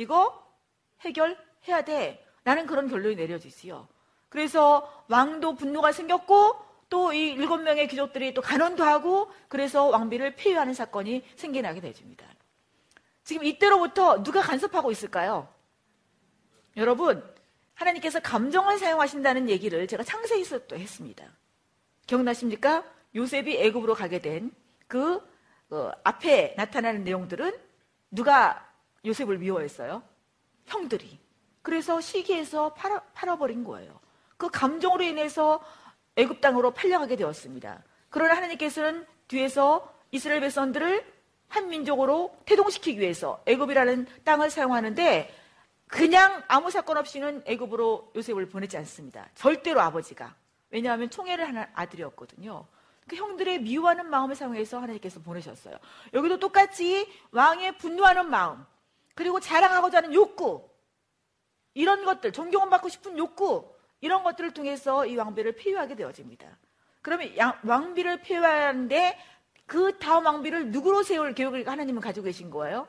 이거 0.00 0.42
해결해야 1.00 1.82
돼. 1.84 2.26
나는 2.42 2.66
그런 2.66 2.88
결론이 2.88 3.16
내려지지요. 3.16 3.86
그래서 4.30 5.04
왕도 5.08 5.56
분노가 5.56 5.92
생겼고 5.92 6.70
또 6.88 7.12
이 7.12 7.30
일곱 7.30 7.58
명의 7.58 7.86
귀족들이 7.86 8.34
또 8.34 8.42
간언도 8.42 8.82
하고 8.82 9.30
그래서 9.48 9.86
왕비를 9.86 10.34
폐위하는 10.36 10.74
사건이 10.74 11.24
생겨나게 11.36 11.80
되집니다. 11.80 12.26
지금 13.22 13.44
이때로부터 13.44 14.22
누가 14.22 14.40
간섭하고 14.40 14.90
있을까요? 14.90 15.48
여러분, 16.76 17.22
하나님께서 17.74 18.20
감정을 18.20 18.78
사용하신다는 18.78 19.48
얘기를 19.48 19.86
제가 19.86 20.02
창세기 20.02 20.44
서또 20.44 20.76
했습니다. 20.76 21.24
기억나십니까? 22.06 22.84
요셉이 23.14 23.56
애굽으로 23.58 23.94
가게 23.94 24.18
된그 24.18 25.20
어, 25.70 25.92
앞에 26.02 26.54
나타나는 26.56 27.04
내용들은 27.04 27.56
누가 28.10 28.69
요셉을 29.04 29.38
미워했어요? 29.38 30.02
형들이. 30.66 31.18
그래서 31.62 32.00
시기에서 32.00 32.74
팔아, 32.74 33.00
팔아버린 33.14 33.64
거예요. 33.64 33.98
그 34.36 34.48
감정으로 34.50 35.04
인해서 35.04 35.62
애굽 36.16 36.40
땅으로 36.40 36.72
팔려가게 36.72 37.16
되었습니다. 37.16 37.82
그러나 38.08 38.36
하나님께서는 38.36 39.06
뒤에서 39.28 39.94
이스라엘 40.10 40.40
백성들을 40.40 41.20
한 41.48 41.68
민족으로 41.68 42.36
태동시키기 42.46 43.00
위해서 43.00 43.42
애굽이라는 43.46 44.06
땅을 44.24 44.50
사용하는데 44.50 45.34
그냥 45.86 46.42
아무 46.46 46.70
사건 46.70 46.96
없이는 46.96 47.42
애굽으로 47.46 48.12
요셉을 48.14 48.48
보내지 48.48 48.76
않습니다. 48.78 49.28
절대로 49.34 49.80
아버지가. 49.80 50.34
왜냐하면 50.70 51.10
총애를 51.10 51.46
하는 51.48 51.66
아들이었거든요. 51.74 52.66
그 53.08 53.16
형들의 53.16 53.62
미워하는 53.62 54.08
마음을 54.08 54.36
사용해서 54.36 54.78
하나님께서 54.78 55.20
보내셨어요. 55.20 55.76
여기도 56.14 56.38
똑같이 56.38 57.08
왕의 57.32 57.78
분노하는 57.78 58.30
마음, 58.30 58.64
그리고 59.14 59.40
자랑하고자 59.40 59.98
하는 59.98 60.14
욕구, 60.14 60.68
이런 61.74 62.04
것들, 62.04 62.32
존경을 62.32 62.70
받고 62.70 62.88
싶은 62.88 63.18
욕구, 63.18 63.72
이런 64.00 64.22
것들을 64.22 64.52
통해서 64.52 65.06
이 65.06 65.16
왕비를 65.16 65.56
폐위하게 65.56 65.94
되어집니다. 65.94 66.58
그러면 67.02 67.30
왕비를 67.64 68.22
폐위하는데 68.22 69.18
그 69.66 69.98
다음 69.98 70.26
왕비를 70.26 70.70
누구로 70.70 71.02
세울 71.02 71.34
계획을 71.34 71.68
하나님은 71.68 72.00
가지고 72.00 72.24
계신 72.24 72.50
거예요? 72.50 72.88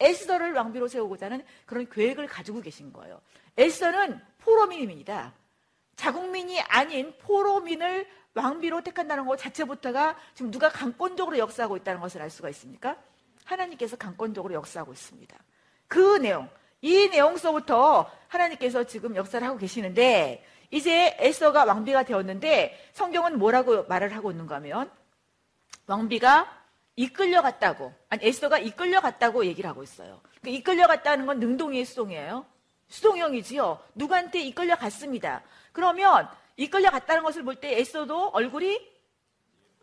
에스더를 0.00 0.52
왕비로 0.54 0.88
세우고자 0.88 1.26
하는 1.26 1.44
그런 1.66 1.88
계획을 1.88 2.26
가지고 2.26 2.60
계신 2.60 2.92
거예요. 2.92 3.20
에스더는 3.56 4.20
포로민입니다. 4.38 5.34
자국민이 5.96 6.60
아닌 6.62 7.14
포로민을 7.18 8.08
왕비로 8.34 8.82
택한다는 8.82 9.26
것 9.26 9.36
자체부터가 9.36 10.16
지금 10.34 10.50
누가 10.50 10.70
강권적으로 10.70 11.38
역사하고 11.38 11.76
있다는 11.76 12.00
것을 12.00 12.22
알 12.22 12.30
수가 12.30 12.48
있습니까? 12.50 12.96
하나님께서 13.44 13.96
강권적으로 13.96 14.54
역사하고 14.54 14.92
있습니다. 14.92 15.36
그 15.92 16.16
내용, 16.16 16.48
이 16.80 17.10
내용 17.10 17.36
서부터 17.36 18.10
하나님께서 18.28 18.84
지금 18.84 19.14
역사를 19.14 19.46
하고 19.46 19.58
계시는데 19.58 20.42
이제 20.70 21.14
에스더가 21.18 21.66
왕비가 21.66 22.04
되었는데 22.04 22.88
성경은 22.94 23.38
뭐라고 23.38 23.84
말을 23.84 24.16
하고 24.16 24.30
있는가 24.30 24.54
하면 24.54 24.90
왕비가 25.86 26.50
이끌려갔다고 26.96 27.92
아니 28.08 28.26
에스더가 28.26 28.56
이끌려갔다고 28.60 29.44
얘기를 29.44 29.68
하고 29.68 29.82
있어요. 29.82 30.22
그 30.42 30.48
이끌려갔다는 30.48 31.26
건 31.26 31.40
능동이의 31.40 31.84
수동이에요. 31.84 32.46
수동형이지요. 32.88 33.78
누구한테 33.94 34.40
이끌려갔습니다. 34.40 35.42
그러면 35.72 36.26
이끌려갔다는 36.56 37.22
것을 37.22 37.42
볼 37.42 37.56
때 37.56 37.78
에스더도 37.78 38.30
얼굴이 38.30 38.80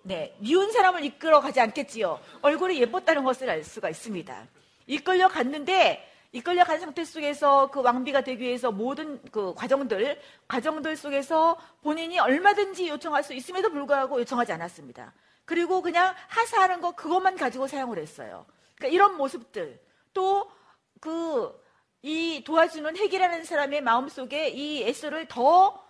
네 0.02 0.36
미운 0.40 0.72
사람을 0.72 1.06
이끌어 1.06 1.40
가지 1.40 1.60
않겠지요. 1.60 2.20
얼굴이 2.42 2.82
예뻤다는 2.82 3.24
것을 3.24 3.48
알 3.48 3.64
수가 3.64 3.92
있습니다. 3.92 4.48
이끌려 4.90 5.28
갔는데 5.30 6.06
이끌려 6.32 6.64
간 6.64 6.80
상태 6.80 7.06
속에서 7.06 7.72
그 7.72 7.82
왕비가 7.82 8.22
되기 8.22 8.44
위해서 8.44 8.72
모든 8.72 9.22
그 9.32 9.54
과정들, 9.56 10.20
과정들 10.48 10.96
속에서 10.96 11.58
본인이 11.82 12.20
얼마든지 12.20 12.88
요청할 12.90 13.24
수 13.24 13.34
있음에도 13.34 13.70
불구하고 13.70 14.20
요청하지 14.20 14.52
않았습니다. 14.52 15.14
그리고 15.46 15.82
그냥 15.82 16.14
하사하는 16.28 16.82
거 16.82 16.92
그것만 16.92 17.38
가지고 17.38 17.68
사용을 17.68 17.98
했어요. 17.98 18.46
그러니까 18.76 18.94
이런 18.94 19.16
모습들. 19.16 19.80
또 20.14 20.52
그 21.00 21.70
이 22.02 22.44
도와주는 22.46 22.96
핵이라는 22.96 23.44
사람의 23.44 23.82
마음속에 23.82 24.50
이 24.50 24.84
에스를 24.84 25.28
더 25.28 25.86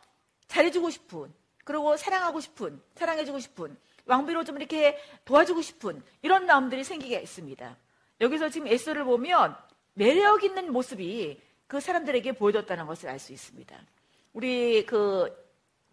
잘해주고 0.47 0.89
싶은 0.89 1.31
그리고 1.63 1.95
사랑하고 1.97 2.41
싶은 2.41 2.81
사랑해주고 2.95 3.39
싶은 3.39 3.77
왕비로 4.05 4.43
좀 4.43 4.57
이렇게 4.57 4.97
도와주고 5.25 5.61
싶은 5.61 6.03
이런 6.23 6.47
마음들이 6.47 6.83
생기게 6.83 7.19
있습니다. 7.19 7.77
여기서 8.21 8.49
지금 8.49 8.67
에스를 8.67 9.03
보면 9.03 9.55
매력 9.93 10.43
있는 10.43 10.71
모습이 10.71 11.41
그 11.67 11.79
사람들에게 11.79 12.33
보여줬다는 12.33 12.85
것을 12.87 13.09
알 13.09 13.19
수 13.19 13.31
있습니다. 13.33 13.75
우리 14.33 14.85
그 14.85 15.29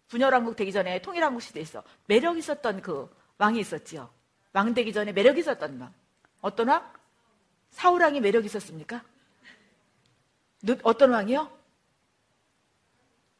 분열왕국 0.07 0.55
되기 0.55 0.71
전에 0.71 1.01
통일왕국 1.01 1.41
시대에서 1.41 1.83
매력 2.05 2.37
있었던 2.37 2.81
그 2.81 3.09
왕이 3.37 3.59
있었지요. 3.59 4.09
왕 4.53 4.73
되기 4.73 4.93
전에 4.93 5.11
매력 5.11 5.37
있었던 5.37 5.79
왕. 5.79 5.93
어떤 6.41 6.69
왕? 6.69 6.93
사울왕이 7.71 8.21
매력 8.21 8.45
있었습니까? 8.45 9.03
어떤 10.83 11.11
왕이요? 11.11 11.51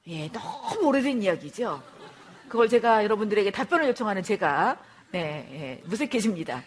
예, 0.08 0.32
너무 0.32 0.88
오래된 0.88 1.22
이야기죠. 1.24 1.82
그걸 2.48 2.70
제가 2.70 3.04
여러분들에게 3.04 3.52
답변을 3.52 3.88
요청하는 3.90 4.24
제가 4.24 4.82
네, 5.12 5.80
예, 5.82 5.88
무색해집니다. 5.88 6.64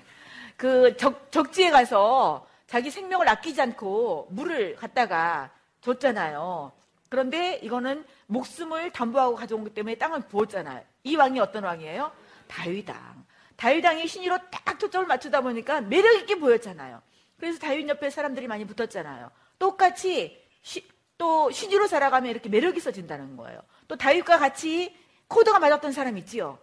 그 0.60 0.94
적, 0.98 1.32
적지에 1.32 1.70
가서 1.70 2.46
자기 2.66 2.90
생명을 2.90 3.26
아끼지 3.30 3.62
않고 3.62 4.28
물을 4.30 4.76
갖다가 4.76 5.50
줬잖아요. 5.80 6.70
그런데 7.08 7.58
이거는 7.62 8.04
목숨을 8.26 8.90
담보하고 8.92 9.36
가져온 9.36 9.64
기 9.64 9.70
때문에 9.72 9.94
땅을 9.94 10.28
부었잖아요. 10.28 10.84
이 11.04 11.16
왕이 11.16 11.40
어떤 11.40 11.64
왕이에요? 11.64 12.12
다윗 12.46 12.90
왕. 12.90 13.24
다윗 13.56 13.82
왕이 13.82 14.06
신이로 14.06 14.36
딱 14.50 14.78
초점을 14.78 15.06
맞추다 15.06 15.40
보니까 15.40 15.80
매력 15.80 16.14
있게 16.16 16.34
보였잖아요. 16.34 17.00
그래서 17.38 17.58
다윗 17.58 17.88
옆에 17.88 18.10
사람들이 18.10 18.46
많이 18.46 18.66
붙었잖아요. 18.66 19.30
똑같이 19.58 20.46
시, 20.60 20.86
또 21.16 21.50
신이로 21.50 21.86
살아가면 21.86 22.30
이렇게 22.30 22.50
매력 22.50 22.76
있어진다는 22.76 23.38
거예요. 23.38 23.62
또 23.88 23.96
다윗과 23.96 24.36
같이 24.36 24.94
코드가 25.26 25.58
맞았던 25.58 25.92
사람 25.92 26.18
있지요. 26.18 26.58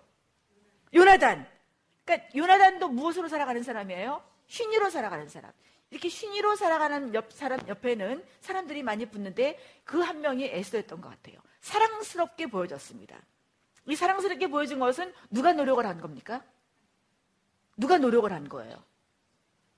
요나단. 0.93 1.56
그러니까 2.07 2.29
요나단도 2.33 2.87
무엇으로 2.87 3.27
살아가는 3.27 3.61
사람이에요? 3.61 4.23
신이로 4.47 4.89
살아가는 4.89 5.27
사람. 5.27 5.51
이렇게 5.91 6.07
신이로 6.07 6.55
살아가는 6.55 7.13
옆 7.13 7.33
사람 7.33 7.59
옆에는 7.67 8.25
사람들이 8.39 8.81
많이 8.81 9.05
붙는데 9.05 9.59
그 9.83 10.01
한 10.01 10.21
명이 10.21 10.45
에스더였던 10.45 11.01
것 11.01 11.09
같아요. 11.09 11.37
사랑스럽게 11.59 12.47
보여졌습니다. 12.47 13.21
이 13.87 13.95
사랑스럽게 13.95 14.47
보여진 14.47 14.79
것은 14.79 15.13
누가 15.29 15.51
노력을 15.51 15.85
한 15.85 15.99
겁니까? 15.99 16.43
누가 17.75 17.97
노력을 17.97 18.31
한 18.31 18.47
거예요? 18.47 18.81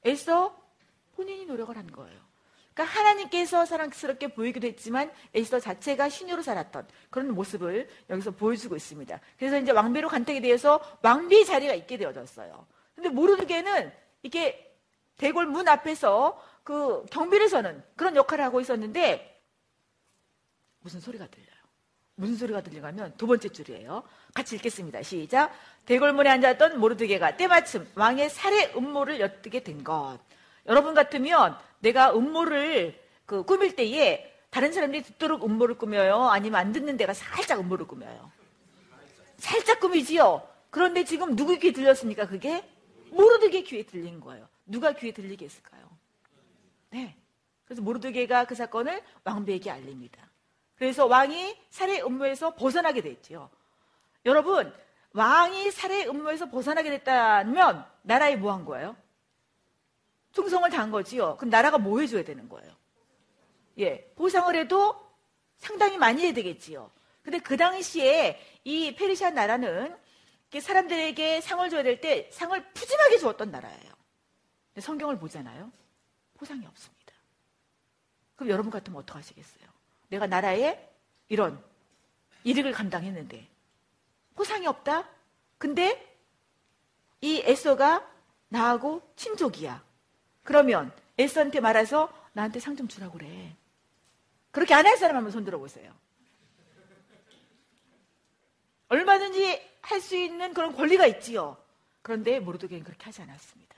에스더 0.03 0.55
본인이 1.15 1.45
노력을 1.45 1.75
한 1.75 1.91
거예요. 1.91 2.28
그러니까 2.79 2.83
하나님께서 2.83 3.65
사랑스럽게 3.65 4.29
보이기도 4.29 4.65
했지만 4.65 5.11
에스더 5.33 5.59
자체가 5.59 6.07
신유로 6.07 6.41
살았던 6.41 6.87
그런 7.09 7.33
모습을 7.33 7.89
여기서 8.09 8.31
보여주고 8.31 8.77
있습니다. 8.77 9.19
그래서 9.37 9.59
이제 9.59 9.71
왕비로 9.73 10.07
간택에 10.07 10.39
대해서 10.39 10.79
왕비 11.01 11.45
자리가 11.45 11.73
있게 11.73 11.97
되어졌어요. 11.97 12.65
근데 12.95 13.09
모르드게는 13.09 13.91
이게 14.23 14.73
대궐 15.17 15.47
문 15.47 15.67
앞에서 15.67 16.41
그 16.63 17.05
경비를 17.11 17.49
서는 17.49 17.83
그런 17.97 18.15
역할을 18.15 18.45
하고 18.45 18.61
있었는데 18.61 19.41
무슨 20.79 21.01
소리가 21.01 21.27
들려요? 21.27 21.49
무슨 22.15 22.37
소리가 22.37 22.61
들리냐면 22.61 23.13
두 23.17 23.27
번째 23.27 23.49
줄이에요. 23.49 24.03
같이 24.33 24.55
읽겠습니다. 24.55 25.01
시작. 25.03 25.53
대궐문에 25.85 26.29
앉았던 26.29 26.79
모르드게가 26.79 27.35
때마침 27.35 27.85
왕의 27.95 28.29
살해 28.29 28.71
음모를 28.73 29.19
엿듣게 29.19 29.63
된 29.63 29.83
것. 29.83 30.17
여러분 30.65 30.93
같으면 30.93 31.57
내가 31.79 32.13
음모를 32.13 32.99
그 33.25 33.43
꾸밀 33.43 33.75
때에 33.75 34.25
다른 34.49 34.71
사람들이 34.71 35.03
듣도록 35.03 35.43
음모를 35.43 35.77
꾸며요? 35.77 36.29
아니면 36.29 36.59
안 36.59 36.71
듣는 36.71 36.97
데가 36.97 37.13
살짝 37.13 37.59
음모를 37.59 37.87
꾸며요? 37.87 38.31
살짝 39.37 39.79
꾸미지요? 39.79 40.47
그런데 40.69 41.03
지금 41.03 41.35
누구 41.35 41.57
귀에 41.57 41.71
들렸습니까? 41.71 42.27
그게? 42.27 42.67
모르드게 43.11 43.63
귀에 43.63 43.83
들린 43.83 44.19
거예요. 44.19 44.47
누가 44.65 44.91
귀에 44.93 45.11
들리게 45.11 45.45
했을까요? 45.45 45.89
네. 46.91 47.15
그래서 47.65 47.81
모르드게가 47.81 48.45
그 48.45 48.55
사건을 48.55 49.01
왕비에게 49.23 49.69
알립니다. 49.71 50.27
그래서 50.75 51.05
왕이 51.05 51.55
살해 51.69 52.01
음모에서 52.01 52.55
벗어나게 52.55 53.01
됐지요. 53.01 53.49
여러분, 54.25 54.73
왕이 55.13 55.71
살해 55.71 56.05
음모에서 56.07 56.49
벗어나게 56.49 56.89
됐다면 56.91 57.85
나라에 58.03 58.35
뭐 58.35 58.53
한 58.53 58.65
거예요? 58.65 58.95
충성을 60.31 60.69
다한 60.69 60.91
거지요. 60.91 61.37
그럼 61.37 61.49
나라가 61.49 61.77
뭐 61.77 61.99
해줘야 61.99 62.23
되는 62.23 62.47
거예요? 62.49 62.71
예, 63.79 64.11
보상을 64.15 64.53
해도 64.55 64.95
상당히 65.57 65.97
많이 65.97 66.23
해야 66.23 66.33
되겠지요. 66.33 66.91
근데 67.21 67.39
그 67.39 67.57
당시에 67.57 68.39
이 68.63 68.95
페르시아 68.95 69.31
나라는 69.31 69.95
사람들에게 70.57 71.41
상을 71.41 71.69
줘야 71.69 71.83
될 71.83 72.01
때 72.01 72.29
상을 72.31 72.73
푸짐하게 72.73 73.17
주었던 73.19 73.51
나라예요. 73.51 73.93
근데 74.73 74.81
성경을 74.81 75.19
보잖아요. 75.19 75.71
보상이 76.37 76.65
없습니다. 76.65 77.13
그럼 78.35 78.49
여러분 78.49 78.71
같으면 78.71 78.99
어떡하시겠어요? 79.01 79.67
내가 80.07 80.25
나라에 80.27 80.89
이런 81.27 81.63
이익을 82.43 82.71
감당했는데 82.71 83.47
보상이 84.33 84.65
없다? 84.65 85.07
근데 85.57 86.17
이 87.21 87.41
에서가 87.45 88.09
나하고 88.47 89.01
친족이야. 89.17 89.83
그러면 90.49 90.91
에서한테 91.19 91.59
말해서 91.59 92.11
나한테 92.33 92.59
상 92.59 92.75
좀 92.75 92.87
주라고 92.87 93.19
그래. 93.19 93.55
그렇게 94.49 94.73
안 94.73 94.83
할 94.87 94.97
사람 94.97 95.17
한번 95.17 95.31
손 95.31 95.45
들어 95.45 95.59
보세요. 95.59 95.93
얼마든지 98.87 99.61
할 99.81 100.01
수 100.01 100.15
있는 100.15 100.53
그런 100.55 100.75
권리가 100.75 101.05
있지요. 101.05 101.55
그런데 102.01 102.39
모르드게는 102.39 102.83
그렇게 102.83 103.05
하지 103.05 103.21
않았습니다. 103.21 103.75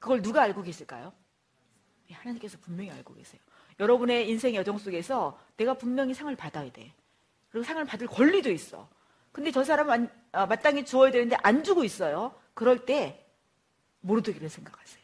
그걸 0.00 0.20
누가 0.20 0.42
알고 0.42 0.62
계실까요? 0.62 1.12
예, 2.10 2.14
하나님께서 2.14 2.58
분명히 2.60 2.90
알고 2.90 3.14
계세요. 3.14 3.40
여러분의 3.78 4.28
인생의 4.30 4.56
여정 4.56 4.78
속에서 4.78 5.38
내가 5.56 5.74
분명히 5.74 6.12
상을 6.12 6.34
받아야 6.34 6.70
돼. 6.72 6.92
그리고 7.50 7.64
상을 7.64 7.84
받을 7.84 8.08
권리도 8.08 8.50
있어. 8.50 8.88
근데 9.30 9.52
저 9.52 9.62
사람 9.62 10.08
아, 10.32 10.46
마땅히 10.46 10.84
주어야 10.84 11.12
되는데 11.12 11.36
안 11.42 11.62
주고 11.62 11.84
있어요. 11.84 12.34
그럴 12.54 12.84
때 12.84 13.24
모르드기를 14.02 14.48
생각하세요. 14.48 15.02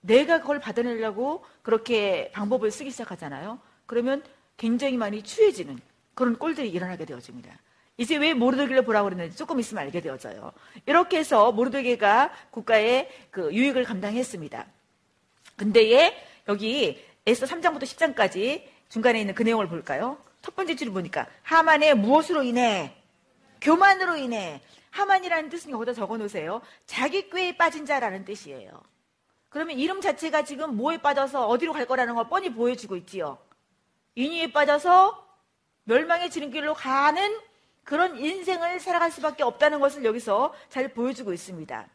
내가 0.00 0.40
그걸 0.40 0.60
받아내려고 0.60 1.44
그렇게 1.62 2.30
방법을 2.32 2.70
쓰기 2.70 2.90
시작하잖아요. 2.90 3.60
그러면 3.86 4.24
굉장히 4.56 4.96
많이 4.96 5.22
추해지는 5.22 5.78
그런 6.14 6.38
꼴들이 6.38 6.70
일어나게 6.70 7.04
되어집니다. 7.04 7.58
이제 7.96 8.16
왜 8.16 8.34
모르드기를 8.34 8.84
보라고 8.84 9.08
그랬는지 9.08 9.36
조금 9.36 9.60
있으면 9.60 9.84
알게 9.84 10.00
되어져요. 10.00 10.52
이렇게 10.86 11.18
해서 11.18 11.52
모르드기가 11.52 12.32
국가의 12.50 13.08
그 13.30 13.52
유익을 13.52 13.84
감당했습니다. 13.84 14.66
근데 15.56 15.92
예, 15.92 16.26
여기 16.48 17.04
에서 17.26 17.46
3장부터 17.46 17.82
10장까지 17.82 18.64
중간에 18.88 19.20
있는 19.20 19.34
그 19.34 19.42
내용을 19.42 19.68
볼까요? 19.68 20.18
첫 20.42 20.56
번째 20.56 20.74
줄을 20.74 20.92
보니까 20.92 21.28
하만의 21.42 21.94
무엇으로 21.94 22.42
인해 22.42 22.92
교만으로 23.60 24.16
인해 24.16 24.60
하만이라는 24.92 25.50
뜻은 25.50 25.70
여기다 25.70 25.94
적어 25.94 26.16
놓으세요. 26.16 26.60
자기 26.86 27.28
꾀에 27.28 27.56
빠진 27.56 27.84
자라는 27.84 28.24
뜻이에요. 28.24 28.80
그러면 29.48 29.78
이름 29.78 30.00
자체가 30.00 30.44
지금 30.44 30.76
뭐에 30.76 30.98
빠져서 30.98 31.48
어디로 31.48 31.72
갈 31.72 31.86
거라는 31.86 32.14
걸 32.14 32.28
뻔히 32.28 32.54
보여주고 32.54 32.96
있지요. 32.96 33.38
인위에 34.14 34.52
빠져서 34.52 35.26
멸망의 35.84 36.30
지름길로 36.30 36.74
가는 36.74 37.38
그런 37.84 38.18
인생을 38.18 38.80
살아갈 38.80 39.10
수밖에 39.10 39.42
없다는 39.42 39.80
것을 39.80 40.04
여기서 40.04 40.54
잘 40.68 40.88
보여주고 40.88 41.32
있습니다. 41.32 41.88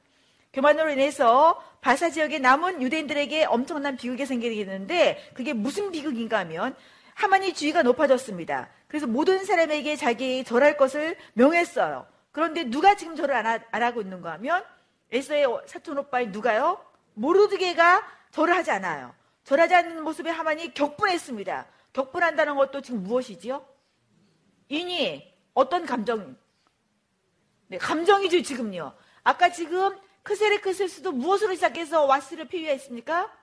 교만으로 0.54 0.90
인해서 0.92 1.64
바사 1.82 2.10
지역에 2.10 2.40
남은 2.40 2.82
유대인들에게 2.82 3.46
엄청난 3.46 3.96
비극이 3.96 4.26
생기는데 4.26 5.32
그게 5.34 5.54
무슨 5.54 5.92
비극인가 5.92 6.40
하면 6.40 6.76
하만이 7.14 7.54
주의가 7.54 7.84
높아졌습니다. 7.84 8.70
그래서 8.88 9.08
모든 9.08 9.46
사람에게 9.46 9.96
자기 9.96 10.44
절할 10.44 10.78
것을 10.78 11.16
명했어요. 11.34 12.06
그런데 12.38 12.66
누가 12.66 12.96
지금 12.96 13.16
절을 13.16 13.34
안, 13.34 13.82
하고 13.82 14.00
있는가 14.00 14.34
하면 14.34 14.64
에서의 15.12 15.48
사촌 15.66 15.98
오빠인 15.98 16.32
누가요? 16.32 16.80
모르드게가 17.16 18.08
절을 18.30 18.56
하지 18.56 18.70
않아요. 18.70 19.16
절하지 19.44 19.74
않는 19.74 20.04
모습에 20.04 20.30
하만이 20.30 20.76
격분했습니다. 20.76 21.66
격분한다는 21.94 22.56
것도 22.56 22.82
지금 22.82 23.02
무엇이지요? 23.02 23.66
인이 24.70 25.34
어떤 25.56 25.88
감정? 25.88 26.38
네, 27.70 27.80
감정이죠 27.80 28.44
지금요. 28.44 28.94
아까 29.24 29.52
지금 29.52 29.98
크세르크세스도 30.22 31.14
무엇으로 31.14 31.56
시작해서 31.56 32.06
와스를 32.06 32.50
피유했습니까? 32.50 33.36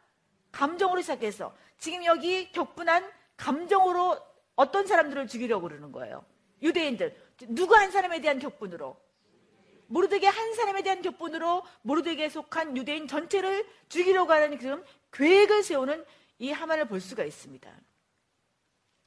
감정으로 0.52 1.00
시작해서 1.00 1.52
지금 1.78 2.04
여기 2.04 2.52
격분한 2.52 3.10
감정으로 3.38 4.16
어떤 4.54 4.86
사람들을 4.86 5.26
죽이려고 5.26 5.66
그러는 5.66 5.90
거예요. 5.90 6.24
유대인들 6.62 7.23
누구 7.48 7.74
한 7.74 7.90
사람에 7.90 8.20
대한 8.20 8.38
격분으로 8.38 8.96
모르드게 9.86 10.26
한 10.26 10.54
사람에 10.54 10.82
대한 10.82 11.02
격분으로 11.02 11.62
모르드게 11.82 12.28
속한 12.28 12.76
유대인 12.76 13.06
전체를 13.06 13.66
죽이려고 13.88 14.32
하는 14.32 14.58
그런 14.58 14.84
계획을 15.12 15.62
세우는 15.62 16.04
이 16.38 16.50
하만을 16.50 16.86
볼 16.86 17.00
수가 17.00 17.24
있습니다. 17.24 17.70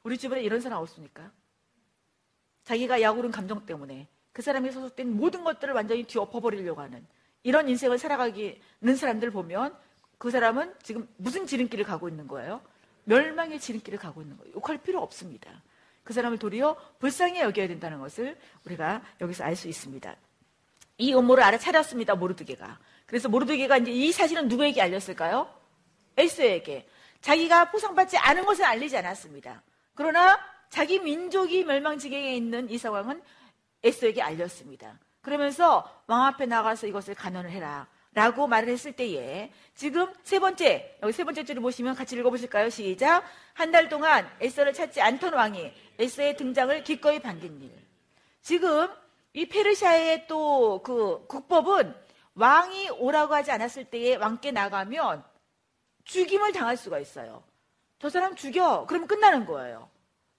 우리 0.03 0.17
주변에 0.17 0.41
이런 0.41 0.61
사람 0.61 0.79
없습니까? 0.81 1.31
자기가 2.63 3.01
약오른 3.01 3.31
감정 3.31 3.65
때문에 3.65 4.07
그 4.31 4.41
사람이 4.41 4.71
소속된 4.71 5.15
모든 5.15 5.43
것들을 5.43 5.73
완전히 5.73 6.03
뒤엎어버리려고 6.03 6.81
하는 6.81 7.05
이런 7.43 7.67
인생을 7.69 7.97
살아가기는 7.97 8.95
사람들 8.95 9.31
보면 9.31 9.77
그 10.17 10.31
사람은 10.31 10.75
지금 10.83 11.07
무슨 11.17 11.45
지름길을 11.47 11.85
가고 11.85 12.09
있는 12.09 12.27
거예요? 12.27 12.61
멸망의 13.05 13.59
지름길을 13.59 13.97
가고 13.99 14.21
있는 14.21 14.37
거예요. 14.37 14.53
욕할 14.55 14.77
필요 14.77 15.01
없습니다. 15.01 15.63
그 16.07 16.13
사람을 16.13 16.39
도리어 16.39 16.77
불쌍히 16.99 17.41
여겨야 17.41 17.67
된다는 17.67 17.99
것을 17.99 18.37
우리가 18.63 19.01
여기서 19.19 19.43
알 19.43 19.57
수 19.57 19.67
있습니다. 19.67 20.15
이 20.99 21.13
음모를 21.13 21.43
알아차렸습니다. 21.43 22.15
모르드게가. 22.15 22.79
그래서 23.05 23.27
모르드게가 23.27 23.75
이제 23.79 23.91
이 23.91 24.13
사실은 24.13 24.47
누구에게 24.47 24.81
알렸을까요? 24.81 25.53
엘스에게. 26.15 26.87
자기가 27.19 27.71
포상받지 27.71 28.17
않은 28.17 28.45
것을 28.45 28.63
알리지 28.63 28.95
않았습니다. 28.95 29.61
그러나 29.95 30.39
자기 30.69 30.97
민족이 30.99 31.65
멸망지경에 31.65 32.37
있는 32.37 32.69
이 32.69 32.77
상황은 32.77 33.21
에스에게 33.83 34.21
알렸습니다. 34.21 34.97
그러면서 35.21 35.83
왕 36.07 36.23
앞에 36.23 36.45
나가서 36.45 36.87
이것을 36.87 37.15
간언을 37.15 37.51
해라. 37.51 37.85
라고 38.17 38.47
말을 38.47 38.69
했을 38.69 38.93
때에 38.93 39.51
지금 39.75 40.11
세 40.23 40.39
번째 40.39 40.97
여기 41.03 41.13
세 41.13 41.23
번째 41.23 41.43
줄을 41.45 41.61
보시면 41.61 41.93
같이 41.93 42.15
읽어보실까요? 42.15 42.71
시작. 42.71 43.23
한 43.53 43.71
달 43.71 43.89
동안 43.89 44.27
에서를 44.41 44.73
찾지 44.73 44.99
않던 45.01 45.35
왕이 45.35 45.71
에서의 45.99 46.35
등장을 46.35 46.83
기꺼이 46.83 47.19
반긴 47.19 47.61
일. 47.61 47.71
지금 48.41 48.89
이 49.33 49.47
페르시아의 49.47 50.25
또 50.27 50.81
그 50.83 51.27
국법은 51.27 51.93
왕이 52.33 52.89
오라고 52.97 53.35
하지 53.35 53.51
않았을 53.51 53.85
때에 53.85 54.15
왕께 54.15 54.49
나가면 54.51 55.23
죽임을 56.05 56.53
당할 56.53 56.75
수가 56.75 56.97
있어요. 56.97 57.43
저 57.99 58.09
사람 58.09 58.35
죽여. 58.35 58.85
그러면 58.89 59.07
끝나는 59.07 59.45
거예요. 59.45 59.91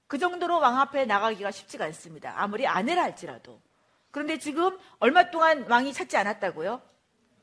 그 0.08 0.18
정도로 0.18 0.58
왕 0.58 0.80
앞에 0.80 1.04
나가기가 1.04 1.52
쉽지가 1.52 1.84
않습니다. 1.84 2.34
아무리 2.42 2.66
아내라 2.66 3.04
할지라도. 3.04 3.60
그런데 4.10 4.36
지금 4.38 4.76
얼마 4.98 5.30
동안 5.30 5.64
왕이 5.68 5.92
찾지 5.92 6.16
않았다고요? 6.16 6.82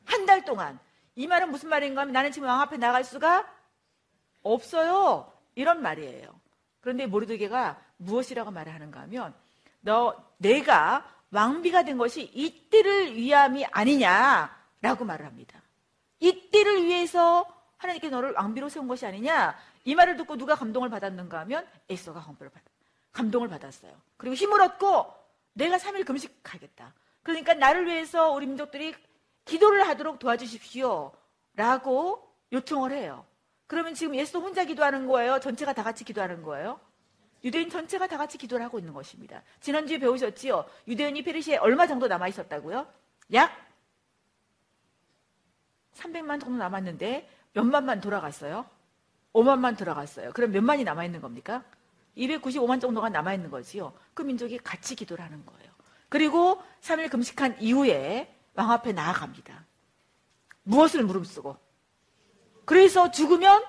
한 0.06 0.26
달 0.26 0.44
동안. 0.44 0.80
이 1.16 1.28
말은 1.28 1.52
무슨 1.52 1.70
말인가 1.70 2.02
하면 2.02 2.14
나는 2.14 2.32
지금 2.32 2.48
왕 2.48 2.62
앞에 2.62 2.78
나갈 2.78 3.04
수가 3.04 3.48
없어요. 4.44 5.32
이런 5.56 5.82
말이에요. 5.82 6.28
그런데 6.82 7.08
모르드게가 7.08 7.82
무엇이라고 7.98 8.52
말하는가 8.52 9.02
하면 9.02 9.34
너 9.82 10.16
내가 10.38 11.10
왕비가 11.32 11.84
된 11.84 11.98
것이 11.98 12.24
이때를 12.34 13.16
위함이 13.16 13.66
아니냐라고 13.66 15.06
말을 15.06 15.26
합니다. 15.26 15.62
이때를 16.20 16.84
위해서 16.84 17.46
하나님께 17.78 18.10
너를 18.10 18.34
왕비로 18.34 18.70
세운 18.70 18.88
것이 18.88 19.06
아니냐 19.06 19.58
이 19.84 19.96
말을 19.96 20.18
듣고 20.18 20.38
누가 20.38 20.56
감동을 20.56 20.90
받았는가 20.90 21.40
하면 21.42 21.68
에스더가 21.90 22.26
감동을 23.12 23.48
받았어요. 23.48 23.94
그리고 24.18 24.36
힘을 24.36 24.62
얻고 24.62 25.14
내가 25.54 25.78
3일 25.78 26.06
금식하겠다. 26.06 26.94
그러니까 27.24 27.54
나를 27.54 27.88
위해서 27.88 28.32
우리 28.32 28.46
민족들이 28.46 28.94
기도를 29.46 29.88
하도록 29.88 30.20
도와주십시오. 30.20 31.12
라고 31.56 32.30
요청을 32.52 32.92
해요. 32.92 33.26
그러면 33.68 33.94
지금 33.94 34.16
예수 34.16 34.40
혼자 34.40 34.66
기도하는 34.66 35.08
거예요? 35.08 35.40
전체가 35.40 35.74
다 35.74 35.84
같이 35.84 36.04
기도하는 36.04 36.44
거예요? 36.44 36.80
유대인 37.44 37.70
전체가 37.70 38.08
다 38.08 38.18
같이 38.18 38.38
기도를 38.38 38.66
하고 38.66 38.80
있는 38.80 38.94
것입니다. 38.94 39.44
지난주에 39.62 40.00
배우셨지요? 40.00 40.66
유대인이 40.88 41.24
페르시아에 41.24 41.58
얼마 41.60 41.86
정도 41.88 42.08
남아 42.08 42.28
있었다고요? 42.28 42.88
약 43.34 43.52
300만 45.94 46.42
정도 46.42 46.58
남았는데 46.58 47.30
몇만만 47.54 48.02
돌아갔어요? 48.02 48.66
5만만 49.34 49.78
돌아갔어요. 49.78 50.32
그럼 50.34 50.52
몇만이 50.52 50.84
남아 50.84 51.06
있는 51.06 51.22
겁니까? 51.22 51.64
295만 52.18 52.82
정도가 52.82 53.10
남아 53.10 53.34
있는 53.34 53.52
거지요. 53.52 53.94
그 54.14 54.22
민족이 54.22 54.58
같이 54.60 54.96
기도를 54.96 55.24
하는 55.24 55.46
거예요. 55.46 55.72
그리고 56.10 56.62
3일 56.82 57.10
금식한 57.10 57.58
이후에 57.60 58.35
왕 58.56 58.72
앞에 58.72 58.94
나아갑니다. 58.94 59.66
무엇을 60.64 61.04
무릅쓰고 61.04 61.58
그래서 62.66 63.12
죽으면 63.12 63.64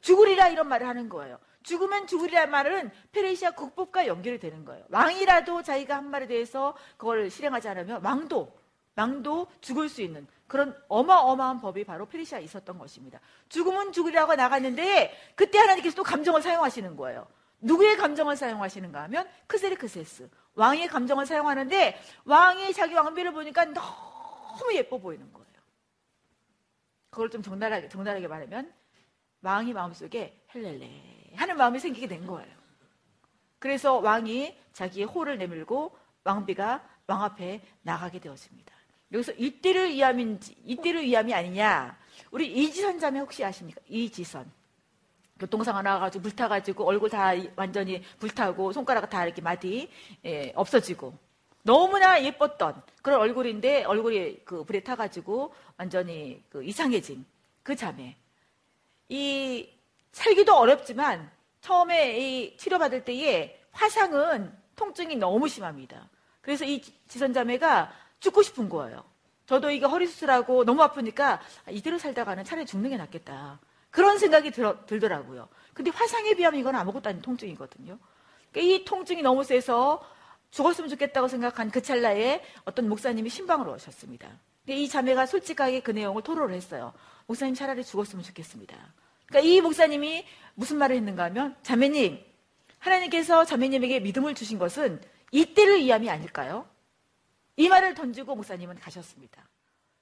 죽으리라 0.00 0.48
이런 0.48 0.68
말을 0.68 0.86
하는 0.88 1.08
거예요. 1.08 1.38
죽으면 1.62 2.06
죽으리라 2.06 2.46
말은 2.46 2.90
페르시아 3.12 3.52
국법과 3.52 4.06
연결이 4.06 4.38
되는 4.38 4.64
거예요. 4.64 4.84
왕이라도 4.90 5.62
자기가 5.62 5.96
한 5.96 6.10
말에 6.10 6.26
대해서 6.26 6.76
그걸 6.96 7.30
실행하지 7.30 7.68
않으면 7.68 8.04
왕도 8.04 8.54
왕도 8.96 9.48
죽을 9.60 9.88
수 9.88 10.02
있는 10.02 10.26
그런 10.46 10.76
어마어마한 10.88 11.60
법이 11.60 11.84
바로 11.84 12.06
페르시아에 12.06 12.42
있었던 12.42 12.78
것입니다. 12.78 13.18
죽으면 13.48 13.92
죽으리라고 13.92 14.34
나갔는데 14.34 15.32
그때 15.34 15.58
하나님께서 15.58 15.96
또 15.96 16.02
감정을 16.02 16.42
사용하시는 16.42 16.96
거예요. 16.96 17.26
누구의 17.60 17.96
감정을 17.96 18.36
사용하시는가 18.36 19.02
하면 19.04 19.28
크세르크세스 19.46 20.28
왕의 20.54 20.88
감정을 20.88 21.26
사용하는데 21.26 22.00
왕이 22.24 22.72
자기 22.72 22.94
왕비를 22.94 23.32
보니까 23.32 23.64
너무 23.66 24.74
예뻐 24.74 24.98
보이는 24.98 25.32
거예요. 25.32 25.44
그걸 27.10 27.30
좀 27.30 27.42
적나라하게, 27.42 27.88
적나라하게 27.88 28.28
말하면 28.28 28.72
왕이 29.42 29.72
마음속에 29.72 30.46
헬렐레 30.54 31.34
하는 31.36 31.56
마음이 31.56 31.78
생기게 31.78 32.06
된 32.06 32.26
거예요. 32.26 32.52
그래서 33.58 33.98
왕이 33.98 34.56
자기의 34.72 35.06
호를 35.06 35.38
내밀고 35.38 35.96
왕비가 36.24 36.88
왕 37.06 37.22
앞에 37.22 37.60
나가게 37.82 38.18
되었습니다. 38.18 38.74
여기서 39.12 39.32
이때를 39.32 39.90
위함인지 39.90 40.56
이때를 40.64 41.04
위함이 41.04 41.32
아니냐? 41.32 41.96
우리 42.30 42.52
이지선 42.52 42.98
자매 42.98 43.20
혹시 43.20 43.44
아십니까? 43.44 43.80
이지선. 43.86 44.50
교통사고 45.44 45.82
나가지고 45.82 46.22
불타가지고 46.22 46.84
얼굴 46.86 47.10
다 47.10 47.32
완전히 47.56 48.02
불타고 48.18 48.72
손가락 48.72 49.08
다 49.10 49.24
이렇게 49.24 49.42
마디 49.42 49.90
예, 50.24 50.52
없어지고 50.54 51.14
너무나 51.62 52.22
예뻤던 52.22 52.82
그런 53.02 53.20
얼굴인데 53.20 53.84
얼굴이 53.84 54.44
그 54.44 54.64
불에 54.64 54.80
타가지고 54.80 55.54
완전히 55.76 56.42
그 56.50 56.62
이상해진 56.62 57.24
그 57.62 57.74
자매. 57.74 58.16
이 59.08 59.68
살기도 60.12 60.54
어렵지만 60.54 61.30
처음에 61.60 62.18
이 62.18 62.56
치료받을 62.56 63.04
때에 63.04 63.60
화상은 63.72 64.54
통증이 64.76 65.16
너무 65.16 65.48
심합니다. 65.48 66.08
그래서 66.40 66.64
이 66.64 66.82
지선 67.08 67.32
자매가 67.32 67.92
죽고 68.20 68.42
싶은 68.42 68.68
거예요. 68.68 69.02
저도 69.46 69.70
이게 69.70 69.86
허리 69.86 70.06
수술하고 70.06 70.64
너무 70.64 70.82
아프니까 70.82 71.40
이대로 71.70 71.98
살다가는 71.98 72.44
차라리 72.44 72.66
죽는 72.66 72.90
게 72.90 72.96
낫겠다. 72.96 73.58
그런 73.94 74.18
생각이 74.18 74.50
들, 74.50 74.74
들더라고요. 74.86 75.48
근데 75.72 75.92
화상에 75.92 76.34
비하면 76.34 76.58
이건 76.58 76.74
아무것도 76.74 77.10
아닌 77.10 77.22
통증이거든요. 77.22 77.96
그러니까 78.50 78.74
이 78.74 78.84
통증이 78.84 79.22
너무 79.22 79.44
세서 79.44 80.04
죽었으면 80.50 80.90
좋겠다고 80.90 81.28
생각한 81.28 81.70
그 81.70 81.80
찰나에 81.80 82.42
어떤 82.64 82.88
목사님이 82.88 83.30
신방으로 83.30 83.72
오셨습니다. 83.74 84.28
근데 84.66 84.80
이 84.80 84.88
자매가 84.88 85.26
솔직하게 85.26 85.78
그 85.80 85.92
내용을 85.92 86.22
토로를 86.22 86.56
했어요. 86.56 86.92
목사님 87.26 87.54
차라리 87.54 87.84
죽었으면 87.84 88.24
좋겠습니다. 88.24 88.76
그러니까 89.26 89.48
이 89.48 89.60
목사님이 89.60 90.26
무슨 90.56 90.78
말을 90.78 90.96
했는가 90.96 91.22
하면 91.26 91.54
자매님, 91.62 92.18
하나님께서 92.80 93.44
자매님에게 93.44 94.00
믿음을 94.00 94.34
주신 94.34 94.58
것은 94.58 95.00
이때를 95.30 95.78
위함이 95.78 96.10
아닐까요? 96.10 96.68
이 97.56 97.68
말을 97.68 97.94
던지고 97.94 98.34
목사님은 98.34 98.80
가셨습니다. 98.80 99.48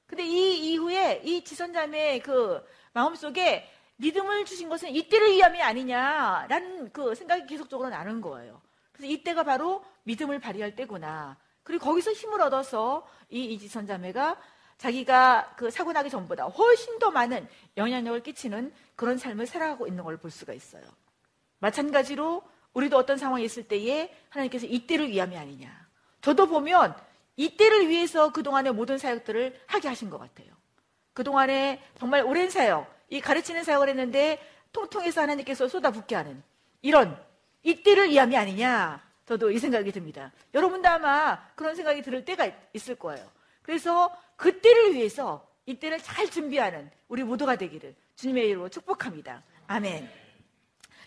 근데 0.06 0.24
이 0.24 0.72
이후에 0.72 1.20
이 1.24 1.44
지선자매의 1.44 2.20
그 2.20 2.62
마음속에 2.94 3.68
믿음을 3.96 4.44
주신 4.44 4.68
것은 4.68 4.90
이때를 4.90 5.32
위함이 5.32 5.62
아니냐라는 5.62 6.92
그 6.92 7.14
생각이 7.14 7.46
계속적으로 7.46 7.88
나는 7.88 8.20
거예요. 8.20 8.60
그래서 8.92 9.12
이때가 9.12 9.44
바로 9.44 9.84
믿음을 10.04 10.38
발휘할 10.38 10.74
때구나. 10.76 11.36
그리고 11.62 11.84
거기서 11.84 12.12
힘을 12.12 12.40
얻어서 12.40 13.06
이 13.30 13.44
이지선 13.44 13.86
자매가 13.86 14.36
자기가 14.78 15.54
그 15.56 15.70
사고 15.70 15.92
나기 15.92 16.10
전보다 16.10 16.44
훨씬 16.46 16.98
더 16.98 17.10
많은 17.12 17.46
영향력을 17.76 18.22
끼치는 18.22 18.72
그런 18.96 19.16
삶을 19.16 19.46
살아가고 19.46 19.86
있는 19.86 20.02
걸 20.02 20.16
볼 20.16 20.30
수가 20.30 20.52
있어요. 20.52 20.82
마찬가지로 21.60 22.42
우리도 22.74 22.96
어떤 22.96 23.16
상황이 23.16 23.44
있을 23.44 23.68
때에 23.68 24.12
하나님께서 24.30 24.66
이때를 24.66 25.08
위함이 25.10 25.36
아니냐. 25.36 25.70
저도 26.20 26.48
보면 26.48 26.96
이때를 27.36 27.88
위해서 27.88 28.32
그동안의 28.32 28.72
모든 28.72 28.98
사역들을 28.98 29.60
하게 29.66 29.88
하신 29.88 30.10
것 30.10 30.18
같아요. 30.18 30.48
그동안에 31.12 31.82
정말 31.98 32.24
오랜 32.24 32.50
사역, 32.50 32.91
이 33.12 33.20
가르치는 33.20 33.62
사역을 33.62 33.90
했는데 33.90 34.40
통통해서 34.72 35.20
하나님께서 35.20 35.68
쏟아붓게 35.68 36.14
하는 36.14 36.42
이런 36.80 37.22
이때를 37.62 38.08
위함이 38.08 38.34
아니냐. 38.38 39.02
저도 39.26 39.50
이 39.50 39.58
생각이 39.58 39.92
듭니다. 39.92 40.32
여러분도 40.54 40.88
아마 40.88 41.38
그런 41.54 41.74
생각이 41.74 42.00
들을 42.00 42.24
때가 42.24 42.50
있을 42.72 42.94
거예요. 42.94 43.30
그래서 43.60 44.10
그때를 44.36 44.94
위해서 44.94 45.46
이때를 45.66 45.98
잘 46.02 46.30
준비하는 46.30 46.90
우리 47.08 47.22
모두가 47.22 47.56
되기를 47.56 47.94
주님의 48.16 48.48
이름으로 48.48 48.70
축복합니다. 48.70 49.42
아멘. 49.66 50.10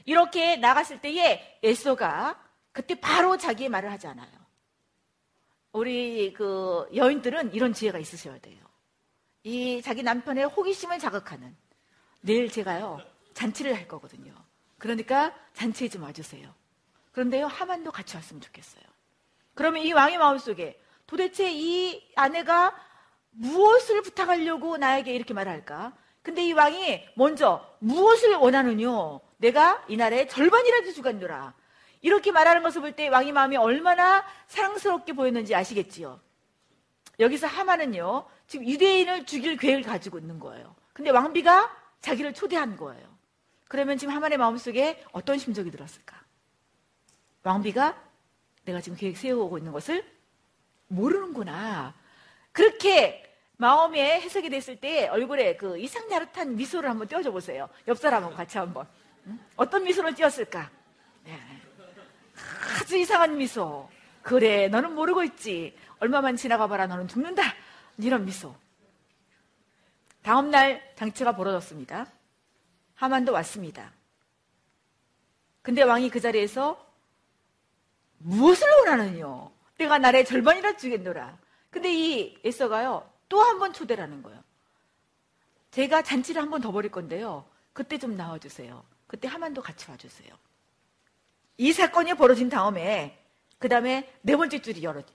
이렇게 0.06 0.58
나갔을 0.58 1.02
때에 1.02 1.60
에서가 1.63 2.39
그때 2.72 2.94
바로 2.94 3.36
자기의 3.36 3.70
말을 3.70 3.91
하지 3.91 4.06
않아요. 4.06 4.30
우리 5.72 6.32
그 6.34 6.88
여인들은 6.94 7.56
이런 7.56 7.74
지혜가 7.74 7.98
있으셔야 7.98 8.38
돼요. 8.38 8.63
이 9.41 9.82
자기 9.82 10.04
남편의 10.04 10.46
호기심을 10.46 11.00
자극하는 11.00 11.64
내일 12.25 12.51
제가요 12.51 12.99
잔치를 13.33 13.75
할 13.75 13.88
거거든요. 13.88 14.33
그러니까 14.77 15.33
잔치에 15.53 15.89
좀 15.89 16.03
와주세요. 16.03 16.53
그런데요 17.11 17.47
하만도 17.47 17.91
같이 17.91 18.15
왔으면 18.15 18.41
좋겠어요. 18.41 18.83
그러면 19.53 19.83
이 19.83 19.93
왕의 19.93 20.17
마음속에 20.17 20.79
도대체 21.07 21.51
이 21.53 22.03
아내가 22.15 22.75
무엇을 23.31 24.01
부탁하려고 24.01 24.77
나에게 24.77 25.13
이렇게 25.13 25.33
말할까? 25.33 25.93
근데 26.23 26.43
이 26.43 26.53
왕이 26.53 27.07
먼저 27.15 27.65
무엇을 27.79 28.35
원하느뇨? 28.35 29.21
내가 29.38 29.85
이날에 29.88 30.27
절반이라도 30.27 30.93
주간노라. 30.93 31.53
이렇게 32.01 32.31
말하는 32.31 32.63
것을 32.63 32.81
볼 32.81 32.93
때 32.95 33.07
왕의 33.07 33.31
마음이 33.33 33.57
얼마나 33.57 34.25
사랑스럽게 34.47 35.13
보였는지 35.13 35.53
아시겠지요? 35.53 36.19
여기서 37.19 37.47
하마는요, 37.47 38.25
지금 38.47 38.67
유대인을 38.67 39.25
죽일 39.25 39.57
계획을 39.57 39.83
가지고 39.83 40.17
있는 40.17 40.39
거예요. 40.39 40.75
근데 40.93 41.11
왕비가 41.11 41.85
자기를 42.06 42.36
초대한 42.36 42.78
거예요. 42.78 43.04
그러면 43.68 43.98
지금 43.98 44.13
하만의 44.13 44.38
마음속에 44.38 45.04
어떤 45.12 45.39
심정이 45.39 45.72
들었을까? 45.72 46.24
왕비가 47.41 48.00
내가 48.63 48.80
지금 48.80 48.96
계획 48.96 49.18
세우고 49.18 49.58
있는 49.58 49.72
것을 49.72 50.06
모르는구나. 50.88 51.96
그렇게 52.52 53.24
마음에 53.58 54.22
해석이 54.22 54.50
됐을 54.50 54.76
때 54.76 55.08
얼굴에 55.08 55.58
그 55.58 55.80
이상야릇한 55.80 56.56
미소를 56.56 56.89
한번 56.89 57.08
띄워줘 57.08 57.32
보세요. 57.32 57.68
옆 57.88 57.98
사람하고 57.98 58.36
같이 58.36 58.60
한번. 58.60 58.88
어떤 59.56 59.84
미소를 59.84 60.13
띄웠을까? 60.13 60.70
네. 61.24 61.39
아주 62.80 62.98
이상한 62.98 63.36
미소. 63.36 63.89
그래, 64.22 64.68
너는 64.68 64.94
모르고 64.94 65.24
있지. 65.24 65.76
얼마만 66.00 66.36
지나가 66.36 66.68
봐라, 66.68 66.86
너는 66.86 67.08
죽는다. 67.08 67.41
이런 67.98 68.26
미소. 68.26 68.56
다음날 70.25 70.81
장치가 70.95 71.35
벌어졌습니다. 71.35 72.07
하만도 72.95 73.31
왔습니다. 73.33 73.93
근데 75.61 75.83
왕이 75.83 76.09
그 76.09 76.19
자리에서 76.19 76.83
무엇을 78.17 78.67
원하느냐? 78.79 79.51
내가 79.77 79.99
나라의 79.99 80.25
절반이라 80.25 80.77
주겠노라. 80.77 81.38
근데 81.69 81.93
이 81.93 82.39
에서가요, 82.43 83.07
또 83.29 83.39
한 83.43 83.59
번 83.59 83.71
초대를 83.71 84.03
하는 84.03 84.23
거예요. 84.23 84.43
제가 85.69 86.01
잔치를 86.01 86.41
한 86.41 86.49
번 86.49 86.59
더 86.59 86.71
벌일 86.71 86.89
건데요. 86.89 87.47
그때 87.71 87.99
좀 87.99 88.17
나와주세요. 88.17 88.83
그때 89.05 89.27
하만도 89.27 89.61
같이 89.61 89.91
와주세요. 89.91 90.33
이 91.57 91.71
사건이 91.71 92.15
벌어진 92.15 92.49
다음에, 92.49 93.23
그 93.59 93.69
다음에 93.69 94.11
네 94.23 94.35
번째 94.35 94.59
줄이 94.59 94.81
열어져. 94.81 95.13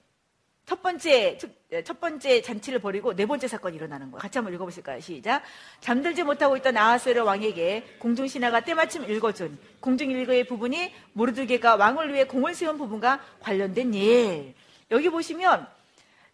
첫 0.71 0.83
번째, 0.83 1.37
첫 1.85 1.99
번째 1.99 2.43
잔치를 2.43 2.79
벌이고 2.79 3.17
네 3.17 3.27
번째 3.27 3.49
사건이 3.49 3.75
일어나는 3.75 4.13
거예요. 4.13 4.21
같이 4.21 4.39
한번 4.39 4.55
읽어보실까요? 4.55 5.01
시작. 5.01 5.43
잠들지 5.81 6.23
못하고 6.23 6.57
있던 6.59 6.77
아하스의 6.77 7.19
왕에게 7.19 7.97
공중신하가 7.99 8.61
때마침 8.61 9.11
읽어준 9.11 9.59
공중일거의 9.81 10.47
부분이 10.47 10.95
모르드게가 11.15 11.75
왕을 11.75 12.15
위해 12.15 12.23
공을 12.23 12.55
세운 12.55 12.79
부분과 12.79 13.21
관련된 13.41 13.95
일. 13.95 14.55
여기 14.93 15.09
보시면 15.09 15.67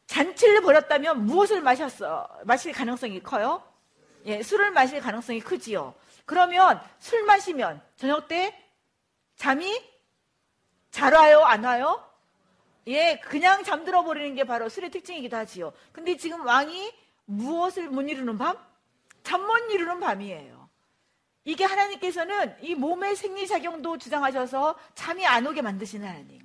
잔치를 0.07 0.61
벌였다면 0.61 1.25
무엇을 1.25 1.62
마셨어? 1.62 2.29
마실 2.44 2.75
가능성이 2.75 3.22
커요? 3.22 3.62
예, 4.27 4.42
술을 4.42 4.70
마실 4.70 5.01
가능성이 5.01 5.40
크지요. 5.40 5.94
그러면 6.27 6.79
술 6.99 7.22
마시면 7.22 7.81
저녁 7.96 8.29
때 8.29 8.55
잠이 9.37 9.83
잘 10.90 11.14
와요? 11.14 11.40
안 11.40 11.64
와요? 11.64 12.06
예, 12.88 13.18
그냥 13.25 13.64
잠들어 13.64 14.05
버리는 14.05 14.35
게 14.35 14.44
바로 14.44 14.68
술의 14.68 14.90
특징이기도 14.90 15.37
하지요. 15.37 15.72
근데 15.92 16.16
지금 16.16 16.46
왕이 16.46 16.92
무엇을 17.25 17.88
못 17.90 18.03
이루는 18.03 18.38
밤? 18.38 18.57
잠 19.25 19.44
못 19.44 19.59
이루는 19.70 19.99
밤이에요. 20.01 20.68
이게 21.44 21.64
하나님께서는 21.64 22.57
이 22.62 22.75
몸의 22.75 23.16
생리작용도 23.16 23.99
주장하셔서 23.99 24.77
잠이 24.94 25.27
안 25.27 25.46
오게 25.46 25.62
만드시는 25.62 26.07
하나님. 26.09 26.40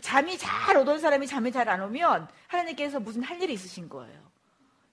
잠이 0.00 0.38
잘 0.38 0.76
오던 0.76 1.00
사람이 1.00 1.26
잠이 1.26 1.50
잘 1.52 1.68
안 1.68 1.80
오면 1.82 2.28
하나님께서 2.46 3.00
무슨 3.00 3.22
할 3.22 3.40
일이 3.42 3.52
있으신 3.52 3.88
거예요. 3.88 4.30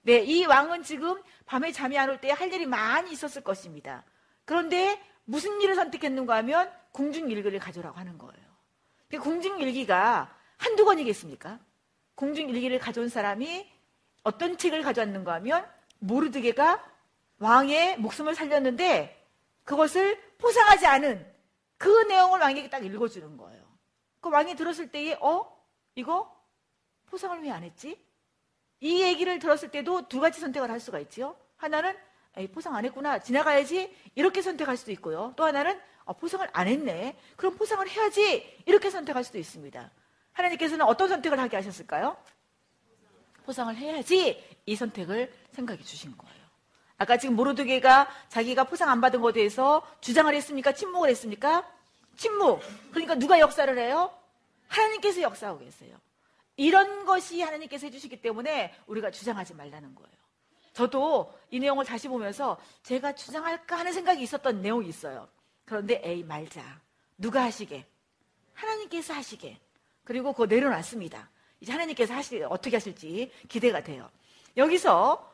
네, 0.02 0.18
이 0.24 0.44
왕은 0.46 0.82
지금 0.82 1.20
밤에 1.46 1.70
잠이 1.72 1.96
안 1.98 2.08
올 2.10 2.18
때 2.20 2.30
할 2.32 2.52
일이 2.52 2.66
많이 2.66 3.12
있었을 3.12 3.42
것입니다. 3.42 4.04
그런데 4.44 5.00
무슨 5.24 5.60
일을 5.60 5.74
선택했는가 5.76 6.36
하면 6.38 6.72
궁중일기를 6.92 7.58
가져라고 7.60 7.98
하는 7.98 8.18
거예요. 8.18 8.50
궁중일기가 9.20 10.34
한두 10.60 10.84
권이겠습니까? 10.84 11.58
공중일기를 12.16 12.78
가져온 12.78 13.08
사람이 13.08 13.66
어떤 14.22 14.58
책을 14.58 14.82
가져왔는가 14.82 15.32
하면 15.34 15.66
모르드게가 16.00 16.84
왕의 17.38 17.98
목숨을 17.98 18.34
살렸는데 18.34 19.26
그것을 19.64 20.20
포상하지 20.36 20.86
않은 20.86 21.26
그 21.78 21.88
내용을 22.02 22.40
왕에게 22.40 22.68
딱 22.68 22.84
읽어주는 22.84 23.36
거예요. 23.38 23.64
그 24.20 24.28
왕이 24.28 24.54
들었을 24.54 24.90
때에 24.90 25.16
어? 25.20 25.50
이거 25.94 26.30
포상을 27.06 27.42
왜 27.42 27.50
안 27.50 27.62
했지? 27.64 27.98
이 28.80 29.02
얘기를 29.02 29.38
들었을 29.38 29.70
때도 29.70 30.08
두 30.08 30.20
가지 30.20 30.40
선택을 30.40 30.70
할 30.70 30.78
수가 30.78 30.98
있지요. 31.00 31.36
하나는 31.56 31.96
포상 32.52 32.76
안 32.76 32.84
했구나 32.84 33.18
지나가야지 33.18 33.94
이렇게 34.14 34.42
선택할 34.42 34.76
수도 34.76 34.92
있고요. 34.92 35.32
또 35.36 35.44
하나는 35.44 35.80
어, 36.04 36.12
포상을 36.12 36.46
안 36.52 36.68
했네. 36.68 37.16
그럼 37.36 37.56
포상을 37.56 37.88
해야지 37.88 38.58
이렇게 38.66 38.90
선택할 38.90 39.24
수도 39.24 39.38
있습니다. 39.38 39.90
하나님께서는 40.32 40.84
어떤 40.86 41.08
선택을 41.08 41.38
하게 41.38 41.56
하셨을까요? 41.56 42.16
포상을 43.44 43.74
해야지 43.76 44.42
이 44.66 44.76
선택을 44.76 45.32
생각해 45.52 45.82
주신 45.82 46.16
거예요. 46.16 46.40
아까 46.98 47.16
지금 47.16 47.34
모르드게가 47.34 48.08
자기가 48.28 48.64
포상 48.64 48.90
안 48.90 49.00
받은 49.00 49.20
것에 49.20 49.34
대해서 49.34 49.86
주장을 50.00 50.32
했습니까? 50.34 50.72
침묵을 50.72 51.08
했습니까? 51.10 51.66
침묵. 52.16 52.60
그러니까 52.90 53.14
누가 53.14 53.38
역사를 53.38 53.78
해요? 53.78 54.12
하나님께서 54.68 55.22
역사하고 55.22 55.60
계세요. 55.60 55.96
이런 56.56 57.06
것이 57.06 57.40
하나님께서 57.40 57.86
해주시기 57.86 58.20
때문에 58.20 58.74
우리가 58.86 59.10
주장하지 59.10 59.54
말라는 59.54 59.94
거예요. 59.94 60.10
저도 60.74 61.32
이 61.50 61.58
내용을 61.58 61.84
다시 61.84 62.06
보면서 62.06 62.58
제가 62.82 63.14
주장할까 63.14 63.78
하는 63.78 63.92
생각이 63.92 64.22
있었던 64.22 64.60
내용이 64.60 64.86
있어요. 64.88 65.28
그런데 65.64 66.00
에이 66.04 66.22
말자. 66.22 66.80
누가 67.16 67.42
하시게? 67.44 67.86
하나님께서 68.54 69.14
하시게. 69.14 69.58
그리고 70.04 70.32
그거 70.32 70.46
내려놨습니다. 70.46 71.28
이제 71.60 71.72
하나님께서 71.72 72.14
하시, 72.14 72.42
어떻게 72.42 72.76
하실지 72.76 73.30
기대가 73.48 73.82
돼요. 73.82 74.10
여기서 74.56 75.30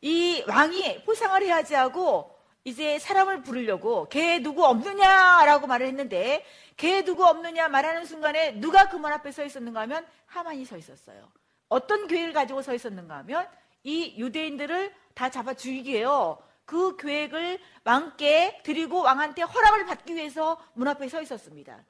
이 0.00 0.44
왕이 0.46 1.04
포상을 1.04 1.42
해야지 1.42 1.74
하고 1.74 2.34
이제 2.64 2.98
사람을 2.98 3.42
부르려고 3.42 4.08
걔 4.08 4.38
누구 4.40 4.64
없느냐라고 4.64 5.66
말을 5.66 5.86
했는데 5.86 6.44
걔 6.76 7.04
누구 7.04 7.24
없느냐 7.26 7.68
말하는 7.68 8.04
순간에 8.06 8.52
누가 8.52 8.88
그 8.88 8.96
문 8.96 9.12
앞에 9.12 9.32
서 9.32 9.44
있었는가 9.44 9.80
하면 9.82 10.06
하만이 10.26 10.64
서 10.64 10.76
있었어요. 10.76 11.28
어떤 11.68 12.06
계획을 12.06 12.32
가지고 12.32 12.62
서 12.62 12.74
있었는가 12.74 13.16
하면 13.18 13.46
이 13.82 14.14
유대인들을 14.16 14.94
다 15.14 15.28
잡아 15.30 15.54
죽이게요. 15.54 16.38
그 16.64 16.96
계획을 16.96 17.58
왕께 17.84 18.60
드리고 18.64 19.02
왕한테 19.02 19.42
허락을 19.42 19.84
받기 19.86 20.14
위해서 20.14 20.58
문 20.72 20.88
앞에 20.88 21.08
서 21.08 21.20
있었습니다. 21.20 21.84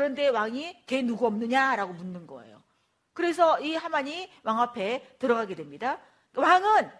그런데 0.00 0.28
왕이 0.28 0.86
걔 0.86 1.02
누구 1.02 1.26
없느냐라고 1.26 1.92
묻는 1.92 2.26
거예요. 2.26 2.62
그래서 3.12 3.60
이 3.60 3.74
하만이 3.74 4.30
왕 4.44 4.58
앞에 4.58 5.16
들어가게 5.18 5.54
됩니다. 5.54 5.98
왕은 6.34 6.90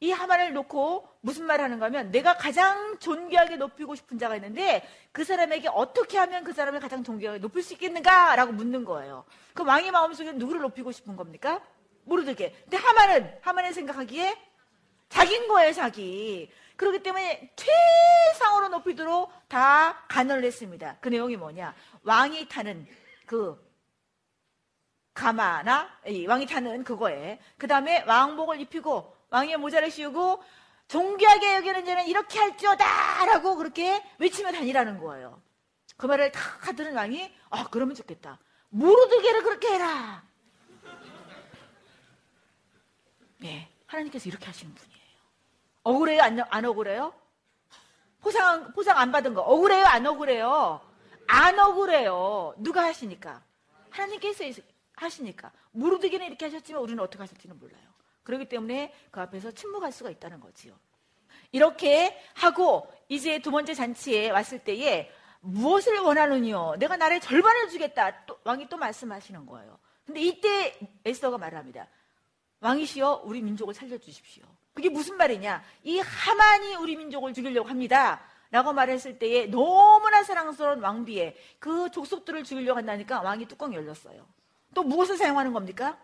이 0.00 0.10
하만을 0.10 0.54
놓고 0.54 1.06
무슨 1.20 1.44
말을 1.44 1.66
하는가 1.66 1.84
하면 1.86 2.10
내가 2.10 2.38
가장 2.38 2.98
존귀하게 2.98 3.56
높이고 3.56 3.94
싶은 3.94 4.18
자가 4.18 4.36
있는데 4.36 4.88
그 5.12 5.22
사람에게 5.22 5.68
어떻게 5.68 6.16
하면 6.16 6.44
그 6.44 6.54
사람을 6.54 6.80
가장 6.80 7.04
존귀하게 7.04 7.40
높일 7.40 7.62
수 7.62 7.74
있겠는가? 7.74 8.34
라고 8.36 8.52
묻는 8.52 8.86
거예요. 8.86 9.26
그 9.52 9.62
왕의 9.62 9.90
마음속에 9.90 10.32
누구를 10.32 10.62
높이고 10.62 10.92
싶은 10.92 11.14
겁니까? 11.14 11.60
모르게. 12.04 12.54
근데 12.62 12.78
하만은, 12.78 13.38
하만이 13.42 13.74
생각하기에 13.74 14.34
자기인 15.10 15.46
거예요, 15.48 15.74
자기. 15.74 16.50
그렇기 16.76 17.02
때문에 17.02 17.54
최상으로 17.56 18.68
높이도록 18.68 19.32
다 19.48 20.04
간언을 20.08 20.44
했습니다. 20.44 20.96
그 21.00 21.08
내용이 21.08 21.36
뭐냐? 21.36 21.74
왕이 22.02 22.48
타는 22.48 22.86
그 23.26 23.64
가마나 25.14 25.88
왕이 26.28 26.46
타는 26.46 26.84
그거에 26.84 27.40
그 27.56 27.66
다음에 27.66 28.02
왕복을 28.06 28.60
입히고 28.60 29.16
왕의 29.30 29.56
모자를 29.56 29.90
씌우고 29.90 30.42
존귀하게 30.88 31.56
여기는 31.56 31.84
자는 31.84 32.06
이렇게 32.06 32.38
할지어다라고 32.38 33.56
그렇게 33.56 34.04
외치며 34.18 34.52
다니라는 34.52 34.98
거예요. 34.98 35.42
그 35.96 36.06
말을 36.06 36.30
다 36.32 36.72
들은 36.72 36.94
왕이 36.94 37.34
아 37.50 37.68
그러면 37.70 37.94
좋겠다. 37.94 38.38
무르드게를 38.68 39.42
그렇게 39.42 39.68
해라. 39.68 40.22
네, 43.38 43.70
하나님께서 43.86 44.28
이렇게 44.28 44.46
하시는 44.46 44.74
분이에요. 44.74 44.95
억울해요? 45.86 46.20
안, 46.20 46.40
안 46.50 46.64
억울해요? 46.64 47.14
포상, 48.20 48.72
포상 48.72 48.98
안 48.98 49.12
받은 49.12 49.34
거. 49.34 49.42
억울해요? 49.42 49.84
안 49.86 50.04
억울해요? 50.04 50.80
안 51.28 51.58
억울해요. 51.60 52.54
누가 52.58 52.82
하시니까? 52.84 53.40
하나님께서 53.90 54.44
하시니까. 54.96 55.52
무르드기는 55.70 56.26
이렇게 56.26 56.46
하셨지만 56.46 56.82
우리는 56.82 57.00
어떻게 57.02 57.22
하실지는 57.22 57.56
몰라요. 57.60 57.86
그렇기 58.24 58.48
때문에 58.48 58.92
그 59.12 59.20
앞에서 59.20 59.52
침묵할 59.52 59.92
수가 59.92 60.10
있다는 60.10 60.40
거지요. 60.40 60.76
이렇게 61.52 62.20
하고 62.34 62.92
이제 63.08 63.38
두 63.38 63.52
번째 63.52 63.72
잔치에 63.72 64.30
왔을 64.30 64.58
때에 64.58 65.08
무엇을 65.38 65.98
원하느냐? 66.00 66.74
내가 66.78 66.96
나라의 66.96 67.20
절반을 67.20 67.68
주겠다. 67.68 68.24
또, 68.26 68.40
왕이 68.42 68.68
또 68.68 68.76
말씀하시는 68.76 69.46
거예요. 69.46 69.78
근데 70.04 70.20
이때 70.20 70.76
에스더가 71.04 71.38
말합니다. 71.38 71.86
왕이시여 72.58 73.22
우리 73.24 73.40
민족을 73.40 73.72
살려주십시오. 73.72 74.44
그게 74.76 74.90
무슨 74.90 75.16
말이냐? 75.16 75.64
이 75.84 75.98
하만이 76.00 76.74
우리 76.76 76.96
민족을 76.96 77.32
죽이려고 77.32 77.66
합니다. 77.66 78.20
라고 78.50 78.74
말했을 78.74 79.18
때에 79.18 79.46
너무나 79.46 80.22
사랑스러운 80.22 80.80
왕비의 80.80 81.34
그 81.58 81.90
족속들을 81.90 82.44
죽이려고 82.44 82.76
한다니까 82.78 83.22
왕이 83.22 83.48
뚜껑이 83.48 83.74
열렸어요. 83.74 84.26
또 84.74 84.82
무엇을 84.82 85.16
사용하는 85.16 85.54
겁니까? 85.54 85.98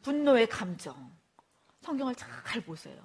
분노의 0.00 0.48
감정. 0.48 1.12
성경을 1.82 2.14
잘 2.14 2.62
보세요. 2.62 2.96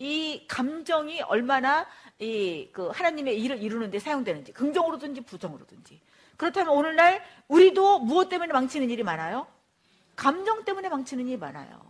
이 0.00 0.46
감정이 0.48 1.22
얼마나 1.22 1.86
이 2.18 2.68
그 2.72 2.88
하나님의 2.88 3.40
일을 3.40 3.62
이루는데 3.62 4.00
사용되는지 4.00 4.52
긍정으로든지 4.52 5.20
부정으로든지 5.20 6.00
그렇다면 6.36 6.74
오늘날 6.74 7.22
우리도 7.46 8.00
무엇 8.00 8.28
때문에 8.28 8.52
망치는 8.52 8.90
일이 8.90 9.04
많아요? 9.04 9.46
감정 10.16 10.64
때문에 10.64 10.88
망치는 10.88 11.28
일이 11.28 11.36
많아요. 11.36 11.80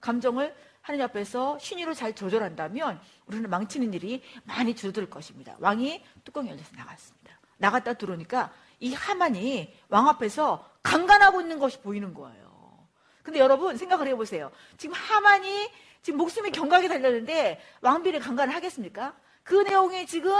감정을 0.00 0.54
하느님 0.82 1.04
앞에서 1.06 1.58
신의로 1.58 1.94
잘 1.94 2.14
조절한다면 2.14 3.00
우리는 3.26 3.48
망치는 3.48 3.94
일이 3.94 4.22
많이 4.44 4.74
줄어들 4.74 5.08
것입니다. 5.08 5.56
왕이 5.60 6.04
뚜껑 6.24 6.48
열려서 6.48 6.76
나갔습니다. 6.76 7.38
나갔다 7.56 7.94
들어오니까 7.94 8.52
이 8.80 8.92
하만이 8.92 9.74
왕 9.88 10.08
앞에서 10.08 10.68
강간하고 10.82 11.40
있는 11.40 11.60
것이 11.60 11.80
보이는 11.80 12.12
거예요. 12.12 12.88
근데 13.22 13.38
여러분 13.38 13.76
생각을 13.76 14.08
해보세요. 14.08 14.50
지금 14.76 14.94
하만이 14.96 15.70
지금 16.02 16.18
목숨이 16.18 16.50
경각에 16.50 16.88
달렸는데 16.88 17.60
왕비를 17.80 18.18
강간을 18.18 18.52
하겠습니까? 18.52 19.14
그 19.44 19.54
내용이 19.54 20.06
지금 20.06 20.34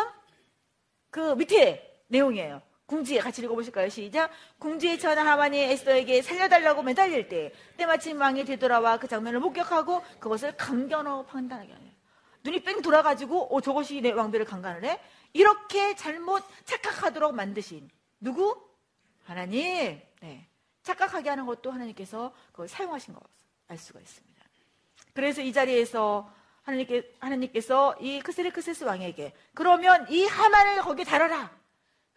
그 1.10 1.34
밑에 1.36 2.02
내용이에요. 2.08 2.60
궁지에 2.92 3.20
같이 3.20 3.40
읽어보실까요? 3.40 3.88
시작. 3.88 4.30
궁지에 4.58 4.98
처한 4.98 5.16
하만이 5.16 5.58
에스더에게 5.58 6.20
살려달라고 6.20 6.82
매달릴 6.82 7.26
때 7.26 7.50
때마침 7.78 8.20
왕이 8.20 8.44
되돌아와 8.44 8.98
그 8.98 9.08
장면을 9.08 9.40
목격하고 9.40 10.02
그것을 10.20 10.54
강견하고 10.58 11.24
판단하게 11.24 11.72
하네요. 11.72 11.90
눈이 12.44 12.62
뺑 12.62 12.82
돌아가지고 12.82 13.56
어 13.56 13.60
저것이 13.62 14.02
내 14.02 14.10
왕비를 14.10 14.44
강간을 14.44 14.84
해? 14.84 15.00
이렇게 15.32 15.96
잘못 15.96 16.44
착각하도록 16.66 17.34
만드신 17.34 17.88
누구? 18.20 18.62
하나님. 19.24 19.98
네. 20.20 20.46
착각하게 20.82 21.30
하는 21.30 21.46
것도 21.46 21.70
하나님께서 21.70 22.34
그걸 22.50 22.68
사용하신 22.68 23.14
것을 23.14 23.26
알 23.68 23.78
수가 23.78 24.00
있습니다. 24.00 24.42
그래서 25.14 25.40
이 25.40 25.50
자리에서 25.50 26.30
하나님께, 26.64 27.16
하나님께서 27.20 27.96
이 28.00 28.20
크세르크세스 28.20 28.84
왕에게 28.84 29.32
그러면 29.54 30.06
이 30.10 30.26
하만을 30.26 30.82
거기에 30.82 31.06
달아라. 31.06 31.61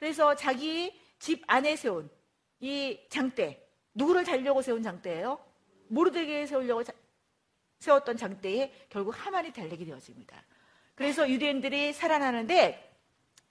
그래서 0.06 0.36
자기 0.36 0.94
집 1.18 1.42
안에 1.48 1.76
세운 1.76 2.12
이 2.60 3.00
장대 3.10 3.60
누구를 3.96 4.24
달려고 4.24 4.62
세운 4.62 4.84
장대예요? 4.84 5.40
모르드게 5.88 6.46
세우려고 6.46 6.84
자, 6.84 6.94
세웠던 7.80 8.16
장대에 8.16 8.72
결국 8.90 9.16
하만이 9.18 9.52
달리게 9.52 9.84
되어집니다. 9.84 10.44
그래서 10.94 11.28
유대인들이 11.28 11.94
살아나는데 11.94 12.96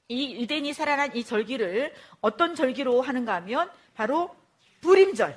이 0.07 0.43
유대인이 0.43 0.73
살아난 0.75 1.17
이 1.17 1.25
절기를 1.25 1.93
어떤 2.21 2.55
절기로 2.55 3.03
하는가 3.03 3.35
하면 3.35 3.69
바로 3.95 4.33
불임절. 4.81 5.37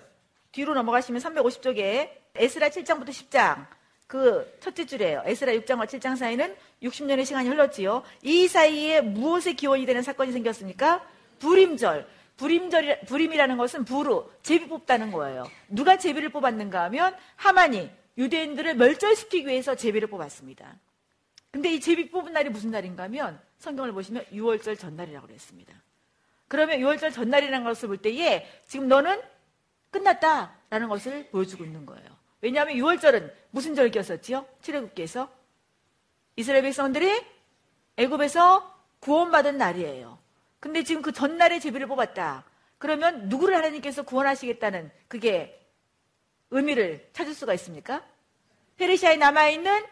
뒤로 0.52 0.76
넘어가시면 0.76 1.20
350쪽에 1.20 2.12
에스라 2.36 2.70
7장부터 2.70 3.10
10장 3.10 3.66
그 4.08 4.58
첫째 4.62 4.86
줄이에요. 4.86 5.24
에스라 5.26 5.52
6장과 5.52 5.86
7장 5.86 6.16
사이는 6.16 6.56
60년의 6.82 7.26
시간이 7.26 7.50
흘렀지요. 7.50 8.04
이 8.24 8.48
사이에 8.48 9.02
무엇의 9.02 9.56
기원이 9.56 9.86
되는 9.86 10.02
사건이 10.02 10.32
생겼습니까? 10.32 11.06
불임절. 11.40 12.08
불임절, 12.38 13.02
불임이라는 13.08 13.58
것은 13.58 13.84
부루, 13.84 14.30
제비 14.44 14.68
뽑다는 14.68 15.12
거예요. 15.12 15.50
누가 15.70 15.98
제비를 15.98 16.30
뽑았는가 16.30 16.84
하면 16.84 17.16
하만이 17.36 17.90
유대인들을 18.18 18.76
멸절시키기 18.76 19.48
위해서 19.48 19.76
제비를 19.76 20.08
뽑았습니다. 20.08 20.76
근데 21.52 21.74
이 21.74 21.80
제비 21.80 22.10
뽑은 22.12 22.34
날이 22.34 22.50
무슨 22.50 22.70
날인가 22.70 23.04
하면 23.04 23.40
성경을 23.58 23.92
보시면 23.92 24.26
6월절 24.32 24.78
전날이라고 24.78 25.26
그랬습니다. 25.26 25.74
그러면 26.48 26.80
6월절 26.80 27.12
전날이라는 27.12 27.64
것을 27.66 27.88
볼 27.88 27.98
때에 27.98 28.48
지금 28.68 28.88
너는 28.88 29.20
끝났다라는 29.90 30.90
것을 30.90 31.30
보여주고 31.30 31.64
있는 31.64 31.86
거예요. 31.88 32.17
왜냐하면 32.42 32.76
6월절은 32.76 33.34
무슨 33.52 33.76
절기였었지요? 33.76 34.46
출애굽기에서 34.62 35.30
이스라엘 36.36 36.64
백성들이 36.64 37.24
애굽에서 37.98 38.76
구원받은 39.00 39.58
날이에요. 39.58 40.20
근데 40.60 40.84
지금 40.84 41.02
그 41.02 41.12
전날에 41.12 41.60
제비를 41.60 41.88
뽑았다. 41.88 42.46
그러면 42.78 43.28
누구를 43.30 43.56
하나님께서 43.56 44.04
구원하시겠다는 44.04 44.92
그게 45.08 45.60
의미를 46.52 47.10
찾을 47.14 47.34
수가 47.34 47.54
있습니까? 47.56 48.06
페르시아에 48.78 49.18
남아있는 49.18 49.86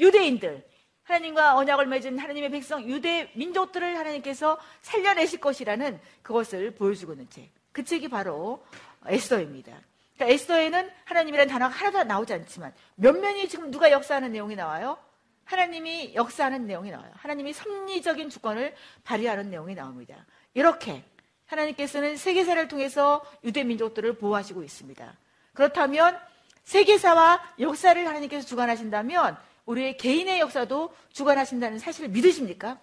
유대인들, 0.00 0.66
하나님과 1.04 1.56
언약을 1.56 1.86
맺은 1.86 2.18
하나님의 2.18 2.50
백성, 2.50 2.82
유대 2.88 3.30
민족들을 3.34 3.98
하나님께서 3.98 4.58
살려내실 4.82 5.40
것이라는 5.40 6.00
그것을 6.22 6.72
보여주고 6.72 7.12
있는 7.12 7.30
책. 7.30 7.50
그 7.70 7.84
책이 7.84 8.08
바로 8.08 8.64
에스더입니다. 9.06 9.80
그러니까 10.14 10.34
에스더에는 10.34 10.90
하나님이라는 11.04 11.50
단어가 11.50 11.74
하나도 11.74 12.04
나오지 12.04 12.32
않지만 12.34 12.72
몇 12.94 13.16
면이 13.16 13.48
지금 13.48 13.70
누가 13.70 13.90
역사하는 13.90 14.32
내용이 14.32 14.56
나와요? 14.56 14.98
하나님이 15.44 16.14
역사하는 16.14 16.66
내용이 16.66 16.90
나와요. 16.90 17.10
하나님이 17.14 17.52
섭리적인 17.52 18.30
주권을 18.30 18.74
발휘하는 19.04 19.50
내용이 19.50 19.74
나옵니다. 19.74 20.24
이렇게 20.54 21.04
하나님께서는 21.46 22.16
세계사를 22.16 22.68
통해서 22.68 23.22
유대 23.44 23.64
민족들을 23.64 24.14
보호하시고 24.18 24.62
있습니다. 24.62 25.12
그렇다면 25.52 26.18
세계사와 26.64 27.54
역사를 27.58 28.06
하나님께서 28.06 28.46
주관하신다면 28.46 29.36
우리의 29.66 29.96
개인의 29.96 30.40
역사도 30.40 30.94
주관하신다는 31.12 31.78
사실을 31.78 32.08
믿으십니까? 32.10 32.78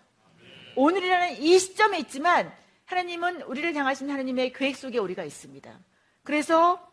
오늘이라는 0.76 1.42
이 1.42 1.58
시점에 1.60 2.00
있지만 2.00 2.54
하나님은 2.86 3.44
우리를 3.44 3.74
향하신 3.76 4.10
하나님의 4.10 4.54
계획 4.54 4.76
속에 4.76 4.98
우리가 4.98 5.24
있습니다. 5.24 5.80
그래서 6.24 6.89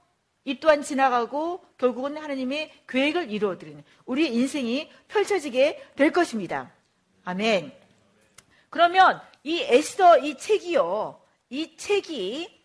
이 0.47 0.61
또한 0.61 0.80
지나가고 0.80 1.66
결국은 1.76 2.16
하나님의 2.16 2.72
계획을 2.86 3.32
이루어 3.32 3.59
드리는 3.59 3.82
우리 4.05 4.32
인생이 4.32 4.88
펼쳐지게 5.09 5.90
될 5.97 6.12
것입니다. 6.12 6.72
아멘. 7.24 7.72
그러면 8.70 9.20
이 9.42 9.61
에스더 9.61 10.18
이 10.18 10.38
책이요, 10.38 11.20
이 11.51 11.76
책이 11.76 12.64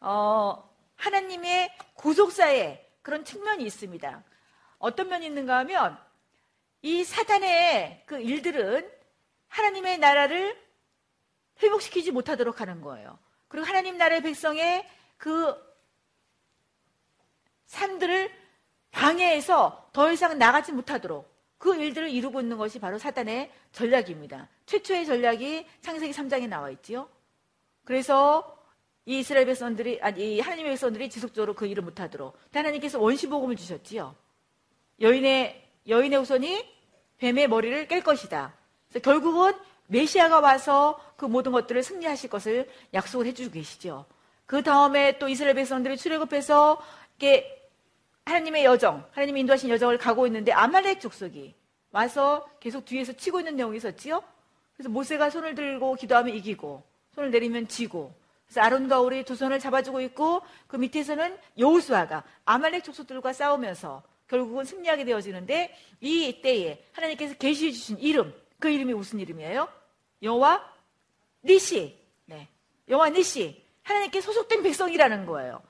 어, 0.00 0.70
하나님의 0.96 1.74
구속사의 1.94 2.86
그런 3.00 3.24
측면이 3.24 3.64
있습니다. 3.64 4.22
어떤 4.78 5.08
면이 5.08 5.24
있는가 5.24 5.56
하면 5.60 5.98
이 6.82 7.02
사단의 7.02 8.02
그 8.04 8.20
일들은 8.20 8.90
하나님의 9.48 9.98
나라를 9.98 10.60
회복시키지 11.62 12.10
못하도록 12.10 12.60
하는 12.60 12.82
거예요. 12.82 13.18
그리고 13.48 13.66
하나님 13.66 13.96
나라의 13.96 14.20
백성의 14.20 14.86
그 15.16 15.71
삶들을 17.72 18.30
방해해서 18.90 19.88
더 19.92 20.12
이상 20.12 20.38
나가지 20.38 20.72
못하도록 20.72 21.30
그 21.56 21.74
일들을 21.74 22.10
이루고 22.10 22.40
있는 22.40 22.58
것이 22.58 22.78
바로 22.78 22.98
사단의 22.98 23.50
전략입니다. 23.72 24.48
최초의 24.66 25.06
전략이 25.06 25.66
창세기 25.80 26.12
3장에 26.12 26.48
나와 26.48 26.70
있지요. 26.70 27.08
그래서 27.84 28.58
이 29.06 29.20
이스라엘 29.20 29.46
백성들이 29.46 30.00
아니 30.02 30.38
하나님의 30.38 30.72
백성들이 30.72 31.08
지속적으로 31.08 31.54
그 31.54 31.66
일을 31.66 31.82
못하도록 31.82 32.36
하나님께서 32.52 33.00
원시 33.00 33.26
복음을 33.26 33.56
주셨지요. 33.56 34.14
여인의 35.00 35.70
여인의 35.88 36.18
후손이 36.18 36.68
뱀의 37.18 37.48
머리를 37.48 37.88
깰 37.88 38.04
것이다. 38.04 38.54
그래서 38.88 39.02
결국은 39.02 39.54
메시아가 39.86 40.40
와서 40.40 41.00
그 41.16 41.24
모든 41.24 41.52
것들을 41.52 41.82
승리하실 41.82 42.28
것을 42.28 42.68
약속을 42.92 43.26
해주고 43.26 43.52
계시죠. 43.52 44.04
그 44.44 44.62
다음에 44.62 45.18
또 45.18 45.28
이스라엘 45.28 45.54
백성들이 45.54 45.96
출애굽해서 45.96 46.80
이게 47.16 47.61
하나님의 48.24 48.64
여정, 48.64 49.04
하나님이 49.12 49.40
인도하신 49.40 49.70
여정을 49.70 49.98
가고 49.98 50.26
있는데 50.26 50.52
아말렉 50.52 51.00
족속이 51.00 51.54
와서 51.90 52.48
계속 52.60 52.84
뒤에서 52.84 53.12
치고 53.12 53.40
있는 53.40 53.56
내용이 53.56 53.76
있었지요. 53.76 54.22
그래서 54.74 54.88
모세가 54.88 55.30
손을 55.30 55.54
들고 55.54 55.94
기도하면 55.96 56.34
이기고 56.34 56.82
손을 57.14 57.30
내리면 57.30 57.68
지고 57.68 58.14
그래서 58.46 58.60
아론과 58.62 59.00
우리 59.00 59.24
두 59.24 59.34
손을 59.34 59.58
잡아주고 59.58 60.00
있고 60.02 60.42
그 60.66 60.76
밑에서는 60.76 61.36
여우수아가 61.58 62.24
아말렉 62.44 62.84
족속들과 62.84 63.32
싸우면서 63.32 64.02
결국은 64.28 64.64
승리하게 64.64 65.04
되어지는데 65.04 65.74
이 66.00 66.40
때에 66.40 66.82
하나님께서 66.92 67.34
계시해 67.34 67.70
주신 67.70 67.98
이름 67.98 68.34
그 68.58 68.70
이름이 68.70 68.94
무슨 68.94 69.20
이름이에요? 69.20 69.68
여호와 70.22 70.72
니시. 71.44 71.98
네. 72.26 72.48
여호와 72.88 73.10
니시. 73.10 73.62
하나님께 73.82 74.20
소속된 74.20 74.62
백성이라는 74.62 75.26
거예요. 75.26 75.60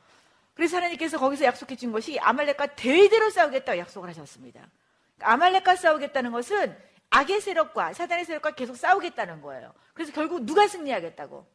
그래서 0.54 0.76
하나님께서 0.76 1.18
거기서 1.18 1.44
약속해 1.44 1.76
준 1.76 1.92
것이 1.92 2.18
아말렉과 2.18 2.74
대대로 2.74 3.30
싸우겠다고 3.30 3.78
약속을 3.78 4.08
하셨습니다. 4.10 4.68
그러니까 5.16 5.32
아말렉과 5.32 5.76
싸우겠다는 5.76 6.32
것은 6.32 6.76
악의 7.10 7.40
세력과 7.40 7.92
사단의 7.92 8.24
세력과 8.24 8.54
계속 8.54 8.76
싸우겠다는 8.76 9.42
거예요. 9.42 9.72
그래서 9.94 10.12
결국 10.12 10.44
누가 10.44 10.66
승리하겠다고? 10.66 11.46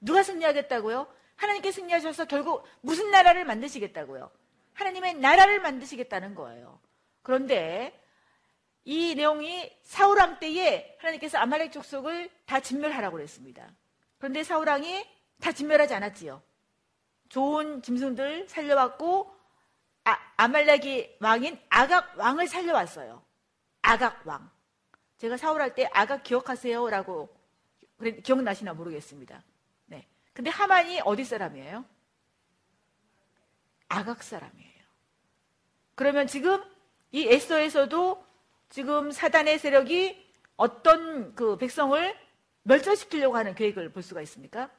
누가 0.00 0.22
승리하겠다고요? 0.22 1.06
하나님께 1.36 1.72
승리하셔서 1.72 2.26
결국 2.26 2.66
무슨 2.80 3.10
나라를 3.10 3.44
만드시겠다고요? 3.44 4.30
하나님의 4.74 5.14
나라를 5.14 5.60
만드시겠다는 5.60 6.34
거예요. 6.34 6.80
그런데 7.22 7.98
이 8.84 9.14
내용이 9.14 9.70
사울왕 9.82 10.38
때에 10.38 10.96
하나님께서 10.98 11.38
아말렉 11.38 11.72
족속을 11.72 12.30
다 12.46 12.60
진멸하라고 12.60 13.16
그랬습니다. 13.16 13.70
그런데 14.18 14.42
사울왕이 14.42 15.06
다 15.40 15.52
진멸하지 15.52 15.94
않았지요. 15.94 16.42
좋은 17.30 17.80
짐승들 17.80 18.48
살려왔고 18.48 19.34
아, 20.04 20.18
아말렉이 20.36 21.16
왕인 21.20 21.58
아각 21.70 22.18
왕을 22.18 22.46
살려왔어요. 22.48 23.22
아각 23.82 24.26
왕. 24.26 24.50
제가 25.18 25.36
사울할 25.36 25.74
때 25.74 25.88
아각 25.92 26.22
기억하세요라고 26.22 27.28
기억나시나 28.22 28.74
모르겠습니다. 28.74 29.42
네. 29.86 30.06
근데 30.32 30.50
하만이 30.50 31.00
어디 31.04 31.24
사람이에요? 31.24 31.84
아각 33.88 34.22
사람이에요. 34.22 34.80
그러면 35.94 36.26
지금 36.26 36.62
이 37.12 37.26
에스더에서도 37.28 38.24
지금 38.70 39.10
사단의 39.10 39.58
세력이 39.58 40.30
어떤 40.56 41.34
그 41.34 41.58
백성을 41.58 42.16
멸절시키려고 42.62 43.36
하는 43.36 43.54
계획을 43.54 43.92
볼 43.92 44.02
수가 44.02 44.22
있습니까? 44.22 44.70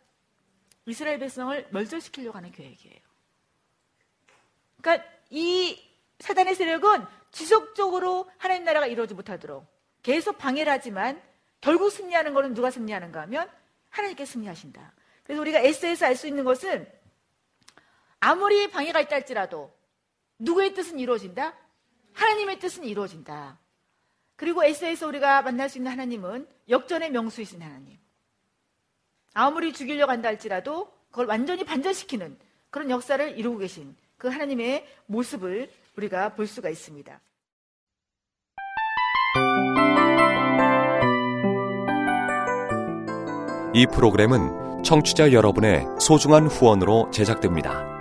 이스라엘 0.86 1.20
백성을 1.20 1.68
멸절시키려고 1.72 2.38
하는 2.38 2.52
계획이에요. 2.52 3.00
그러니까 4.82 5.08
이 5.30 5.80
사단의 6.20 6.56
세력은 6.56 7.06
지속적으로 7.32 8.30
하나님 8.38 8.64
나라가 8.64 8.88
이루어지지 8.88 9.16
못하도록 9.16 9.66
계속 10.04 10.38
방해를 10.38 10.72
하지만 10.72 11.22
결국 11.62 11.92
승리하는 11.92 12.34
것은 12.34 12.54
누가 12.54 12.72
승리하는가 12.72 13.22
하면 13.22 13.50
하나님께 13.90 14.26
승리하신다. 14.26 14.94
그래서 15.24 15.42
우리가 15.42 15.60
에스에서 15.60 16.08
알 16.08 16.16
수 16.16 16.28
있는 16.28 16.44
것은 16.44 16.92
아무리 18.20 18.70
방해가 18.70 19.00
있다 19.02 19.16
할지라도 19.16 19.74
누구의 20.40 20.74
뜻은 20.74 21.00
이루어진다? 21.00 21.56
하나님의 22.14 22.60
뜻은 22.60 22.84
이루어진다. 22.84 23.60
그리고 24.36 24.64
에스에서 24.64 25.08
우리가 25.08 25.44
만날 25.44 25.70
수 25.70 25.78
있는 25.78 25.92
하나님은 25.92 26.48
역전의 26.68 27.12
명수이신 27.12 27.62
하나님. 27.62 28.01
아무리 29.34 29.74
죽이려고 29.74 30.12
한다 30.12 30.30
할지라도 30.30 30.92
그걸 31.10 31.28
완전히 31.28 31.64
반전시키는 31.64 32.38
그런 32.70 32.90
역사를 32.90 33.38
이루고 33.38 33.60
계신 33.60 33.96
그 34.18 34.28
하나님의 34.28 34.86
모습을 35.08 35.70
우리가 35.98 36.36
볼 36.36 36.48
수가 36.48 36.70
있습니다. 36.70 37.20
이 43.74 43.88
프로그램은 43.88 44.84
청취자 44.84 45.32
여러분의 45.32 45.86
소중한 46.00 46.48
후원으로 46.48 47.10
제작됩니다. 47.12 48.01